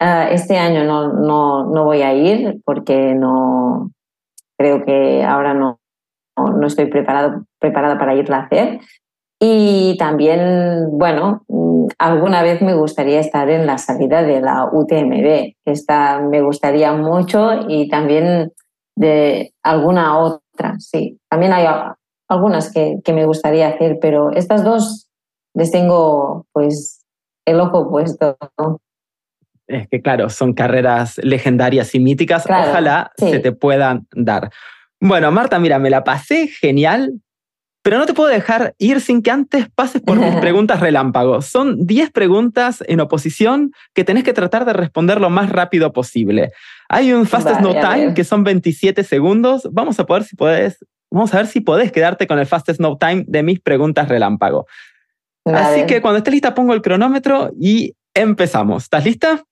Ah, 0.00 0.28
este 0.30 0.56
año 0.56 0.84
no, 0.84 1.12
no, 1.12 1.64
no, 1.64 1.84
voy 1.84 2.02
a 2.02 2.14
ir 2.14 2.60
porque 2.64 3.14
no 3.14 3.90
creo 4.56 4.84
que 4.84 5.24
ahora 5.24 5.54
no, 5.54 5.80
no, 6.36 6.66
estoy 6.66 6.86
preparado, 6.86 7.44
preparada 7.58 7.98
para 7.98 8.14
irla 8.14 8.38
a 8.38 8.42
hacer. 8.42 8.80
Y 9.40 9.96
también, 9.98 10.88
bueno, 10.92 11.44
alguna 11.98 12.42
vez 12.42 12.62
me 12.62 12.74
gustaría 12.74 13.20
estar 13.20 13.50
en 13.50 13.66
la 13.66 13.78
salida 13.78 14.22
de 14.22 14.40
la 14.40 14.68
UTMB. 14.72 15.54
Esta 15.64 16.20
me 16.20 16.42
gustaría 16.42 16.92
mucho 16.92 17.50
y 17.68 17.88
también 17.88 18.52
de 18.96 19.52
alguna 19.62 20.18
otra, 20.18 20.74
sí. 20.78 21.18
También 21.28 21.52
hay 21.52 21.66
algunas 22.28 22.72
que, 22.72 22.98
que 23.04 23.12
me 23.12 23.26
gustaría 23.26 23.68
hacer, 23.68 23.98
pero 24.00 24.30
estas 24.30 24.64
dos 24.64 25.08
les 25.54 25.70
tengo 25.70 26.46
pues 26.52 27.04
el 27.46 27.60
ojo 27.60 27.88
puesto. 27.90 28.36
Es 29.68 29.86
que 29.88 30.00
claro, 30.00 30.30
son 30.30 30.54
carreras 30.54 31.18
legendarias 31.22 31.94
y 31.94 32.00
míticas. 32.00 32.46
Ojalá 32.46 33.12
se 33.16 33.38
te 33.38 33.52
puedan 33.52 34.06
dar. 34.12 34.50
Bueno, 34.98 35.30
Marta, 35.30 35.58
mira, 35.58 35.78
me 35.78 35.90
la 35.90 36.02
pasé 36.02 36.48
genial, 36.48 37.20
pero 37.82 37.98
no 37.98 38.06
te 38.06 38.14
puedo 38.14 38.30
dejar 38.30 38.74
ir 38.78 39.00
sin 39.02 39.22
que 39.22 39.30
antes 39.30 39.68
pases 39.70 40.00
por 40.00 40.18
mis 40.18 40.34
preguntas 40.40 40.80
relámpagos. 40.80 41.46
Son 41.46 41.86
10 41.86 42.10
preguntas 42.10 42.82
en 42.88 43.00
oposición 43.00 43.72
que 43.94 44.04
tenés 44.04 44.24
que 44.24 44.32
tratar 44.32 44.64
de 44.64 44.72
responder 44.72 45.20
lo 45.20 45.28
más 45.28 45.50
rápido 45.50 45.92
posible. 45.92 46.50
Hay 46.88 47.12
un 47.12 47.26
fastest 47.26 47.60
no 47.60 47.74
time 47.74 48.14
que 48.14 48.24
son 48.24 48.44
27 48.44 49.04
segundos. 49.04 49.68
Vamos 49.70 50.00
a 50.00 50.06
poder 50.06 50.24
si 50.24 50.34
podés, 50.34 50.84
vamos 51.10 51.32
a 51.34 51.36
ver 51.36 51.46
si 51.46 51.60
podés 51.60 51.92
quedarte 51.92 52.26
con 52.26 52.38
el 52.38 52.46
fastest 52.46 52.80
no 52.80 52.96
time 52.96 53.24
de 53.28 53.42
mis 53.42 53.60
preguntas 53.60 54.08
relámpago. 54.08 54.66
Así 55.44 55.86
que 55.86 56.00
cuando 56.00 56.18
estés 56.18 56.32
lista 56.32 56.54
pongo 56.54 56.74
el 56.74 56.82
cronómetro 56.82 57.50
y 57.58 57.94
empezamos. 58.14 58.84
¿Estás 58.84 59.04
lista? 59.04 59.44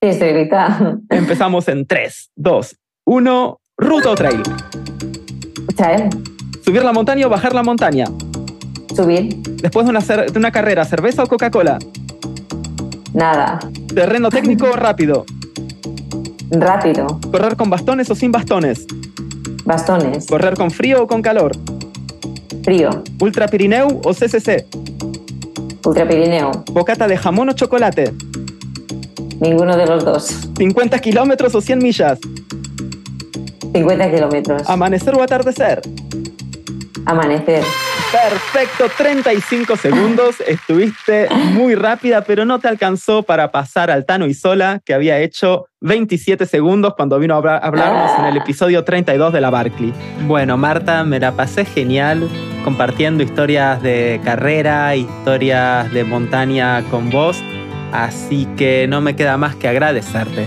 Sí, 0.00 0.10
estoy 0.10 0.32
lista. 0.32 0.96
Empezamos 1.08 1.66
en 1.66 1.84
3, 1.84 2.30
2, 2.36 2.76
1, 3.04 3.60
ruta 3.78 4.10
o 4.10 4.14
trail. 4.14 4.42
Trail. 5.74 6.08
¿Subir 6.64 6.84
la 6.84 6.92
montaña 6.92 7.26
o 7.26 7.28
bajar 7.28 7.52
la 7.52 7.64
montaña? 7.64 8.04
Subir. 8.94 9.36
Después 9.60 9.86
de 9.86 9.90
una, 9.90 10.00
de 10.00 10.38
una 10.38 10.52
carrera, 10.52 10.84
¿cerveza 10.84 11.24
o 11.24 11.26
Coca-Cola? 11.26 11.80
Nada. 13.12 13.58
¿Terreno 13.92 14.28
técnico 14.28 14.66
o 14.72 14.76
rápido? 14.76 15.24
Rápido. 16.50 17.18
¿Correr 17.32 17.56
con 17.56 17.68
bastones 17.68 18.08
o 18.08 18.14
sin 18.14 18.30
bastones? 18.30 18.86
Bastones. 19.64 20.28
¿Correr 20.28 20.54
con 20.54 20.70
frío 20.70 21.02
o 21.02 21.06
con 21.08 21.22
calor? 21.22 21.50
Frío. 22.62 23.02
¿Ultra 23.20 23.48
Pirineu 23.48 24.00
o 24.04 24.14
CCC? 24.14 24.64
Ultra 25.84 26.06
Pirineo. 26.06 26.52
¿Bocata 26.70 27.08
de 27.08 27.16
jamón 27.16 27.48
o 27.48 27.52
chocolate? 27.52 28.12
Ninguno 29.40 29.76
de 29.76 29.86
los 29.86 30.04
dos. 30.04 30.48
¿50 30.54 31.00
kilómetros 31.00 31.54
o 31.54 31.60
100 31.60 31.78
millas? 31.78 32.18
50 33.72 34.10
kilómetros. 34.10 34.68
¿Amanecer 34.68 35.14
o 35.14 35.22
atardecer? 35.22 35.80
Amanecer. 37.06 37.62
Perfecto, 38.10 38.86
35 38.96 39.76
segundos. 39.76 40.36
Estuviste 40.46 41.28
muy 41.52 41.74
rápida, 41.74 42.22
pero 42.22 42.44
no 42.44 42.58
te 42.58 42.68
alcanzó 42.68 43.22
para 43.22 43.50
pasar 43.52 43.90
al 43.90 44.06
Tano 44.06 44.26
y 44.26 44.34
Sola, 44.34 44.80
que 44.84 44.94
había 44.94 45.18
hecho 45.20 45.66
27 45.82 46.46
segundos 46.46 46.94
cuando 46.96 47.18
vino 47.18 47.34
a 47.34 47.58
hablarnos 47.58 48.18
en 48.18 48.24
el 48.26 48.36
episodio 48.38 48.82
32 48.82 49.32
de 49.32 49.40
la 49.40 49.50
Barclay. 49.50 49.92
Bueno, 50.26 50.56
Marta, 50.56 51.04
me 51.04 51.20
la 51.20 51.32
pasé 51.32 51.64
genial 51.64 52.28
compartiendo 52.64 53.22
historias 53.22 53.82
de 53.82 54.20
carrera, 54.24 54.94
historias 54.96 55.90
de 55.92 56.04
montaña 56.04 56.82
con 56.90 57.10
vos, 57.10 57.42
así 57.92 58.46
que 58.56 58.86
no 58.88 59.00
me 59.00 59.16
queda 59.16 59.36
más 59.36 59.54
que 59.56 59.68
agradecerte. 59.68 60.46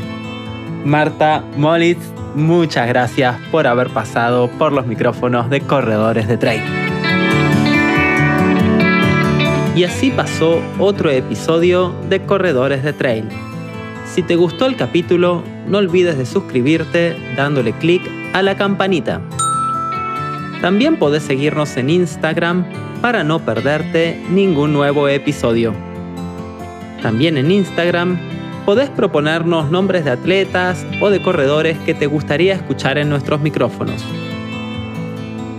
Marta 0.85 1.43
Molitz, 1.57 2.01
muchas 2.35 2.87
gracias 2.87 3.37
por 3.51 3.67
haber 3.67 3.89
pasado 3.89 4.49
por 4.57 4.71
los 4.71 4.85
micrófonos 4.87 5.49
de 5.49 5.61
Corredores 5.61 6.27
de 6.27 6.37
Trail. 6.37 6.63
Y 9.75 9.83
así 9.83 10.11
pasó 10.11 10.61
otro 10.79 11.09
episodio 11.09 11.95
de 12.09 12.21
Corredores 12.21 12.83
de 12.83 12.93
Trail. 12.93 13.29
Si 14.05 14.21
te 14.21 14.35
gustó 14.35 14.65
el 14.65 14.75
capítulo, 14.75 15.43
no 15.67 15.77
olvides 15.77 16.17
de 16.17 16.25
suscribirte 16.25 17.15
dándole 17.37 17.71
clic 17.73 18.01
a 18.33 18.41
la 18.41 18.57
campanita. 18.57 19.21
También 20.61 20.97
podés 20.97 21.23
seguirnos 21.23 21.77
en 21.77 21.89
Instagram 21.89 22.65
para 23.01 23.23
no 23.23 23.39
perderte 23.39 24.21
ningún 24.29 24.73
nuevo 24.73 25.07
episodio. 25.07 25.73
También 27.01 27.37
en 27.37 27.51
Instagram 27.51 28.19
podés 28.65 28.89
proponernos 28.89 29.71
nombres 29.71 30.05
de 30.05 30.11
atletas 30.11 30.85
o 31.01 31.09
de 31.09 31.21
corredores 31.21 31.77
que 31.79 31.93
te 31.93 32.05
gustaría 32.05 32.53
escuchar 32.53 32.97
en 32.97 33.09
nuestros 33.09 33.41
micrófonos. 33.41 34.03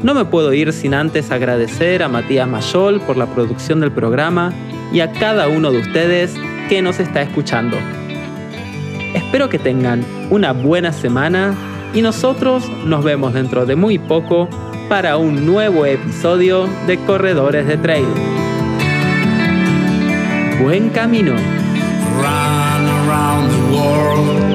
No 0.03 0.14
me 0.14 0.24
puedo 0.24 0.53
ir 0.53 0.72
sin 0.72 0.95
antes 0.95 1.30
agradecer 1.30 2.03
a 2.03 2.09
Matías 2.09 2.49
Mayol 2.49 3.01
por 3.01 3.16
la 3.16 3.26
producción 3.26 3.80
del 3.80 3.93
programa 3.93 4.53
y 4.93 5.01
a 5.01 5.12
cada 5.12 5.49
uno 5.49 5.70
de 5.70 5.78
ustedes 5.78 6.34
que 6.68 6.82
nos 6.82 6.99
está 6.99 7.22
escuchando. 7.22 7.76
Espero 9.14 9.49
que 9.49 9.59
tengan 9.59 10.05
una 10.30 10.53
buena 10.53 10.93
semana 10.93 11.55
y 11.95 12.03
nosotros 12.03 12.68
nos 12.84 13.05
vemos 13.05 13.34
dentro 13.34 13.66
de 13.66 13.76
muy 13.76 13.99
poco 13.99 14.49
para 14.88 15.16
un 15.16 15.47
nuevo 15.47 15.86
episodio 15.86 16.68
de 16.86 16.99
Corredores 16.99 17.66
de 17.66 17.76
Trail. 17.76 18.41
Buen 20.63 20.91
camino. 20.91 21.35
Run 21.35 22.85
around 22.87 23.51
the 23.51 23.77
world. 23.77 24.51